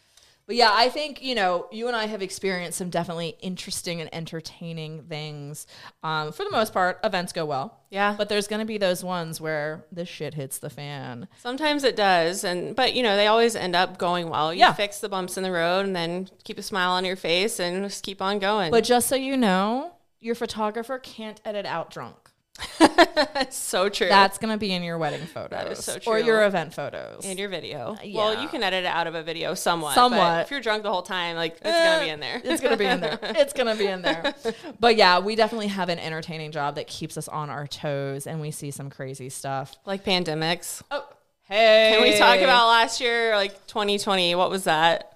But 0.51 0.57
yeah, 0.57 0.73
I 0.75 0.89
think 0.89 1.23
you 1.23 1.37
know 1.37 1.69
you 1.71 1.87
and 1.87 1.95
I 1.95 2.07
have 2.07 2.23
experienced 2.23 2.77
some 2.79 2.91
definitely 2.91 3.37
interesting 3.41 4.01
and 4.01 4.13
entertaining 4.13 5.05
things. 5.05 5.65
Um, 6.03 6.33
for 6.33 6.43
the 6.43 6.51
most 6.51 6.73
part, 6.73 6.99
events 7.05 7.33
go 7.33 7.45
well. 7.47 7.79
Yeah. 7.89 8.17
but 8.19 8.29
there's 8.29 8.49
gonna 8.49 8.65
be 8.65 8.77
those 8.77 9.05
ones 9.05 9.41
where 9.41 9.85
the 9.93 10.05
shit 10.05 10.35
hits 10.35 10.59
the 10.59 10.69
fan. 10.69 11.29
Sometimes 11.39 11.85
it 11.85 11.95
does, 11.95 12.43
and 12.43 12.75
but 12.75 12.95
you 12.95 13.05
know 13.05 13.15
they 13.15 13.29
always 13.29 13.55
end 13.55 13.77
up 13.77 13.97
going 13.97 14.29
well. 14.29 14.53
You 14.53 14.59
Yeah. 14.59 14.73
fix 14.73 14.99
the 14.99 15.09
bumps 15.09 15.37
in 15.37 15.45
the 15.45 15.53
road, 15.53 15.87
and 15.87 15.95
then 15.95 16.29
keep 16.43 16.59
a 16.59 16.63
smile 16.63 16.91
on 16.91 17.05
your 17.05 17.15
face, 17.15 17.61
and 17.61 17.85
just 17.85 18.03
keep 18.03 18.21
on 18.21 18.41
going. 18.41 18.73
But 18.73 18.83
just 18.83 19.07
so 19.07 19.15
you 19.15 19.37
know, 19.37 19.93
your 20.19 20.35
photographer 20.35 20.99
can't 20.99 21.41
edit 21.45 21.65
out 21.65 21.91
drunk. 21.93 22.30
That's 22.79 23.57
so 23.71 23.89
true. 23.89 24.09
That's 24.09 24.39
gonna 24.39 24.59
be 24.59 24.73
in 24.73 24.83
your 24.83 24.99
wedding 24.99 25.27
photos 25.27 25.79
is 25.79 25.85
so 25.85 25.99
or 26.07 26.19
your 26.19 26.45
event 26.45 26.75
photos. 26.75 27.25
and 27.25 27.39
your 27.39 27.49
video. 27.49 27.93
Uh, 27.93 28.03
yeah. 28.03 28.17
Well, 28.19 28.43
you 28.43 28.49
can 28.49 28.63
edit 28.63 28.85
it 28.85 28.87
out 28.87 29.07
of 29.07 29.15
a 29.15 29.23
video 29.23 29.55
somewhat. 29.55 29.95
Somewhat. 29.95 30.43
If 30.43 30.51
you're 30.51 30.61
drunk 30.61 30.83
the 30.83 30.91
whole 30.91 31.03
time, 31.03 31.37
like 31.37 31.59
it's 31.63 31.63
gonna 31.63 32.05
be 32.05 32.11
in 32.11 32.21
there. 32.21 32.37
Eh, 32.37 32.41
it's 32.45 32.63
gonna 32.63 32.77
be 32.77 32.87
in 32.87 33.01
there. 33.01 33.19
It's 33.41 33.53
gonna 33.53 33.77
be 33.77 33.87
in 33.87 34.03
there. 34.03 34.35
But 34.79 34.97
yeah, 34.97 35.19
we 35.19 35.35
definitely 35.37 35.69
have 35.69 35.89
an 35.89 35.99
entertaining 35.99 36.53
job 36.53 36.75
that 36.77 36.87
keeps 36.87 37.17
us 37.17 37.29
on 37.29 37.49
our 37.51 37.67
toes, 37.67 38.27
and 38.27 38.41
we 38.41 38.51
see 38.51 38.71
some 38.71 38.91
crazy 38.91 39.29
stuff. 39.29 39.75
like 39.87 40.05
pandemics. 40.05 40.83
Oh, 40.91 41.07
hey! 41.45 41.93
Can 41.93 42.03
we 42.03 42.17
talk 42.19 42.39
about 42.39 42.69
last 42.69 43.01
year, 43.01 43.35
like 43.37 43.67
2020? 43.67 44.35
What 44.35 44.51
was 44.51 44.65
that? 44.65 45.07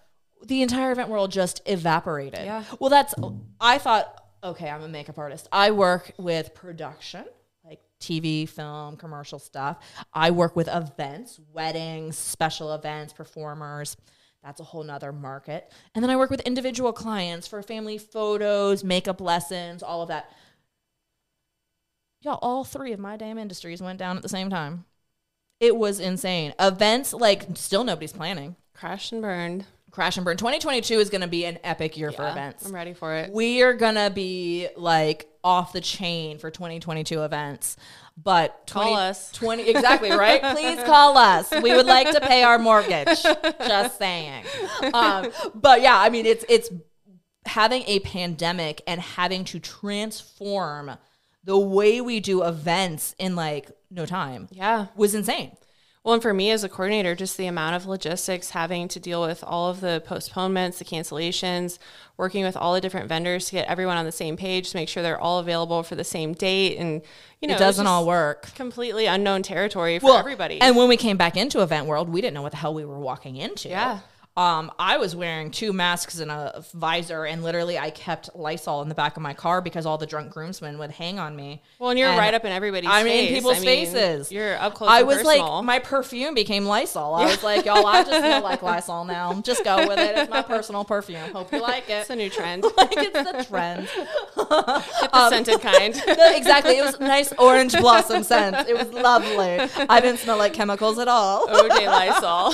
the 0.46 0.62
entire 0.62 0.92
event 0.92 1.09
world 1.09 1.33
just 1.33 1.61
evaporated. 1.66 2.40
Yeah. 2.44 2.64
Well, 2.78 2.90
that's 2.90 3.14
I 3.61 3.78
thought. 3.78 4.23
Okay, 4.44 4.68
I'm 4.68 4.83
a 4.83 4.88
makeup 4.88 5.18
artist. 5.18 5.48
I 5.50 5.70
work 5.70 6.12
with 6.18 6.54
production, 6.54 7.24
like 7.64 7.80
TV, 7.98 8.46
film, 8.46 8.98
commercial 8.98 9.38
stuff. 9.38 9.78
I 10.12 10.33
work 10.33 10.54
with 10.54 10.68
events, 10.68 11.40
weddings, 11.54 12.18
special 12.18 12.74
events, 12.74 13.14
performers. 13.14 13.96
That's 14.42 14.61
a 14.61 14.64
whole 14.64 14.85
nother 14.85 15.12
market. 15.12 15.72
And 15.94 16.02
then 16.02 16.11
I 16.11 16.16
work 16.16 16.28
with 16.28 16.42
individual 16.42 16.92
clients 16.92 17.46
for 17.48 17.62
family 17.62 17.96
photos, 17.96 18.85
makeup 18.85 19.22
lessons, 19.22 19.83
all 19.83 20.02
of 20.02 20.09
that. 20.09 20.30
Y'all, 22.20 22.38
all 22.42 22.64
three 22.64 22.92
of 22.92 23.00
my 23.00 23.16
damn 23.16 23.38
industries 23.38 23.80
went 23.80 23.98
down 23.98 24.18
at 24.18 24.22
the 24.22 24.28
same 24.28 24.50
time. 24.50 24.85
It 25.59 25.74
was 25.74 26.00
insane. 26.00 26.52
Events, 26.61 27.14
like, 27.14 27.46
still 27.54 27.85
nobody's 27.85 28.12
planning. 28.12 28.57
Crashed 28.74 29.12
and 29.12 29.22
burned. 29.22 29.64
Crash 29.94 30.16
and 30.16 30.24
burn. 30.24 30.37
2022 30.37 30.98
is 30.98 31.09
going 31.09 31.20
to 31.20 31.28
be 31.28 31.44
an 31.44 31.57
epic 31.62 31.96
year 31.96 32.11
for 32.11 32.28
events. 32.28 32.66
I'm 32.66 32.74
ready 32.74 32.94
for 32.94 33.14
it. 33.14 33.30
We 33.30 33.62
are 33.62 33.74
going 33.74 33.94
to 33.94 34.11
be 34.12 34.66
like 34.76 35.28
off 35.44 35.72
the 35.72 35.80
chain 35.80 36.38
for 36.38 36.50
2022 36.50 37.22
events. 37.22 37.76
But 38.20 38.64
Call 38.68 38.94
us. 38.96 39.30
20 39.30 39.68
exactly, 39.68 40.11
right? 40.11 40.42
Please 40.52 40.83
call 40.83 41.16
us. 41.16 41.48
We 41.62 41.72
would 41.76 41.87
like 41.87 42.11
to 42.11 42.20
pay 42.20 42.42
our 42.42 42.59
mortgage. 42.59 43.22
Just 43.22 43.96
saying. 43.96 44.44
Um, 44.92 45.30
but 45.54 45.80
yeah, 45.80 45.96
I 45.96 46.11
mean 46.11 46.26
it's 46.26 46.44
it's 46.48 46.70
having 47.46 47.85
a 47.87 48.00
pandemic 48.00 48.83
and 48.88 49.00
having 49.00 49.44
to 49.44 49.61
transform 49.61 50.96
the 51.44 51.57
way 51.59 52.00
we 52.00 52.18
do 52.18 52.42
events 52.42 53.14
in 53.20 53.37
like 53.37 53.70
no 53.92 54.07
time 54.07 54.48
Yeah. 54.50 54.87
was 54.96 55.14
insane. 55.14 55.57
Well, 56.04 56.12
and 56.12 56.22
for 56.22 56.34
me 56.34 56.50
as 56.50 56.62
a 56.62 56.68
coordinator, 56.68 57.14
just 57.14 57.38
the 57.38 57.46
amount 57.46 57.76
of 57.76 57.86
logistics 57.86 58.50
having 58.50 58.88
to 58.88 59.00
deal 59.00 59.22
with 59.22 59.42
all 59.42 59.70
of 59.70 59.80
the 59.80 60.02
postponements, 60.04 60.78
the 60.78 60.84
cancellations, 60.84 61.78
working 62.18 62.44
with 62.44 62.58
all 62.58 62.74
the 62.74 62.80
different 62.82 63.08
vendors 63.08 63.46
to 63.46 63.52
get 63.52 63.66
everyone 63.68 63.96
on 63.96 64.04
the 64.04 64.12
same 64.12 64.36
page 64.36 64.70
to 64.70 64.76
make 64.76 64.90
sure 64.90 65.02
they're 65.02 65.18
all 65.18 65.38
available 65.38 65.82
for 65.82 65.94
the 65.94 66.04
same 66.04 66.34
date. 66.34 66.76
And, 66.76 67.00
you 67.40 67.48
know, 67.48 67.54
It 67.54 67.58
doesn't 67.58 67.86
just 67.86 67.90
all 67.90 68.06
work. 68.06 68.54
Completely 68.54 69.06
unknown 69.06 69.42
territory 69.42 69.98
for 69.98 70.18
everybody. 70.18 70.60
And 70.60 70.76
when 70.76 70.88
we 70.88 70.98
came 70.98 71.16
back 71.16 71.38
into 71.38 71.62
event 71.62 71.86
world, 71.86 72.10
we 72.10 72.20
didn't 72.20 72.34
know 72.34 72.42
what 72.42 72.52
the 72.52 72.58
hell 72.58 72.74
we 72.74 72.84
were 72.84 73.00
walking 73.00 73.36
into. 73.36 73.70
Yeah. 73.70 74.00
Um, 74.36 74.72
I 74.80 74.96
was 74.96 75.14
wearing 75.14 75.52
two 75.52 75.72
masks 75.72 76.18
and 76.18 76.28
a 76.28 76.64
visor, 76.74 77.24
and 77.24 77.44
literally 77.44 77.78
I 77.78 77.90
kept 77.90 78.34
Lysol 78.34 78.82
in 78.82 78.88
the 78.88 78.94
back 78.96 79.16
of 79.16 79.22
my 79.22 79.32
car 79.32 79.60
because 79.60 79.86
all 79.86 79.96
the 79.96 80.06
drunk 80.06 80.32
groomsmen 80.32 80.76
would 80.78 80.90
hang 80.90 81.20
on 81.20 81.36
me. 81.36 81.62
well, 81.78 81.90
and 81.90 81.98
you're 82.00 82.08
And 82.08 82.18
right 82.18 82.34
up 82.34 82.44
in 82.44 82.50
everybody's 82.50 82.90
I 82.90 83.04
mean, 83.04 83.12
face. 83.28 83.30
people's 83.30 83.58
I 83.58 83.60
mean, 83.60 83.86
faces. 83.86 84.32
You're 84.32 84.56
up 84.58 84.74
close 84.74 84.90
I 84.90 85.02
was 85.04 85.18
personal. 85.18 85.54
like, 85.58 85.64
my 85.64 85.78
perfume 85.78 86.34
became 86.34 86.64
Lysol. 86.66 87.14
I 87.14 87.26
was 87.26 87.44
like, 87.44 87.64
y'all, 87.64 87.86
I 87.86 88.02
just 88.02 88.18
smell 88.18 88.42
like 88.42 88.60
Lysol 88.64 89.04
now. 89.04 89.40
Just 89.40 89.62
go 89.62 89.86
with 89.86 90.00
it. 90.00 90.18
It's 90.18 90.28
my 90.30 90.42
personal 90.42 90.84
perfume. 90.84 91.30
Hope 91.32 91.52
you 91.52 91.60
like 91.60 91.88
it. 91.88 91.92
it's 91.92 92.10
a 92.10 92.16
new 92.16 92.28
trend. 92.28 92.64
like 92.76 92.92
it's 92.96 93.12
the 93.12 93.44
trend. 93.48 93.86
Get 93.86 95.12
the 95.12 95.30
scented 95.30 95.60
kind. 95.60 95.94
Exactly. 96.34 96.76
It 96.78 96.84
was 96.84 96.98
nice 96.98 97.32
orange 97.38 97.72
blossom 97.78 98.24
scent. 98.24 98.68
It 98.68 98.76
was 98.76 98.92
lovely. 98.92 99.60
I 99.88 100.00
didn't 100.00 100.18
smell 100.18 100.38
like 100.38 100.54
chemicals 100.54 100.98
at 100.98 101.06
all. 101.06 101.46
OJ 101.46 101.86
Lysol. 101.86 102.52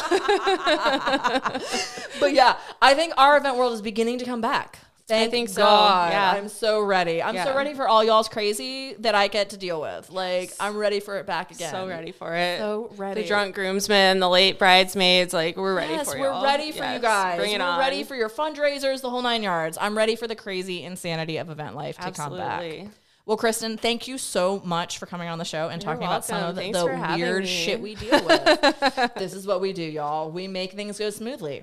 But 2.20 2.34
yeah, 2.34 2.58
I 2.82 2.94
think 2.94 3.14
our 3.16 3.38
event 3.38 3.56
world 3.56 3.72
is 3.72 3.80
beginning 3.80 4.18
to 4.18 4.26
come 4.26 4.42
back. 4.42 4.78
Thank 5.10 5.30
think 5.32 5.48
so, 5.48 5.62
God. 5.62 6.12
yeah. 6.12 6.32
I'm 6.32 6.48
so 6.48 6.80
ready. 6.82 7.20
I'm 7.22 7.34
so 7.34 7.56
ready 7.56 7.74
for 7.74 7.88
all 7.88 8.04
y'all's 8.04 8.28
crazy 8.28 8.94
that 9.00 9.14
I 9.14 9.26
get 9.26 9.50
to 9.50 9.56
deal 9.56 9.80
with. 9.80 10.08
Like, 10.10 10.52
I'm 10.60 10.76
ready 10.76 11.00
for 11.00 11.18
it 11.18 11.26
back 11.26 11.50
again. 11.50 11.72
So 11.72 11.88
ready 11.88 12.12
for 12.12 12.36
it. 12.36 12.58
So 12.58 12.92
ready. 12.96 13.22
The 13.22 13.26
drunk 13.28 13.56
groomsmen, 13.56 14.20
the 14.20 14.28
late 14.28 14.58
bridesmaids, 14.58 15.32
like 15.34 15.56
we're 15.56 15.74
ready 15.74 15.94
Yes, 15.94 16.10
for 16.10 16.16
you. 16.16 16.22
we're 16.22 16.42
ready 16.44 16.70
for 16.70 16.84
you 16.84 17.00
guys. 17.00 17.38
Bring 17.38 17.52
it 17.52 17.58
we're 17.58 17.64
on. 17.64 17.80
ready 17.80 18.04
for 18.04 18.14
your 18.14 18.28
fundraisers, 18.28 19.00
the 19.00 19.10
whole 19.10 19.22
nine 19.22 19.42
yards. 19.42 19.76
I'm 19.80 19.96
ready 19.96 20.14
for 20.14 20.28
the 20.28 20.36
crazy 20.36 20.84
insanity 20.84 21.38
of 21.38 21.50
event 21.50 21.74
life 21.74 21.96
to 21.98 22.12
come 22.12 22.36
back. 22.36 22.86
Well, 23.30 23.36
Kristen, 23.36 23.76
thank 23.76 24.08
you 24.08 24.18
so 24.18 24.60
much 24.64 24.98
for 24.98 25.06
coming 25.06 25.28
on 25.28 25.38
the 25.38 25.44
show 25.44 25.68
and 25.68 25.80
You're 25.80 25.92
talking 25.92 26.04
about 26.04 26.24
some 26.24 26.42
of 26.42 26.56
the, 26.56 26.72
the 26.72 27.14
weird 27.16 27.46
shit 27.46 27.80
we 27.80 27.94
deal 27.94 28.24
with. 28.26 29.14
this 29.14 29.34
is 29.34 29.46
what 29.46 29.60
we 29.60 29.72
do, 29.72 29.84
y'all. 29.84 30.32
We 30.32 30.48
make 30.48 30.72
things 30.72 30.98
go 30.98 31.10
smoothly 31.10 31.62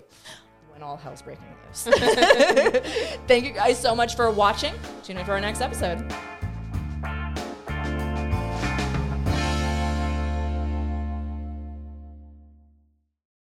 when 0.72 0.82
all 0.82 0.96
hell's 0.96 1.22
breaking 1.22 1.44
loose. 1.66 1.84
thank 3.28 3.44
you 3.44 3.52
guys 3.52 3.78
so 3.78 3.94
much 3.94 4.16
for 4.16 4.32
watching. 4.32 4.76
Tune 5.04 5.18
in 5.18 5.26
for 5.26 5.34
our 5.34 5.42
next 5.42 5.60
episode. 5.60 6.10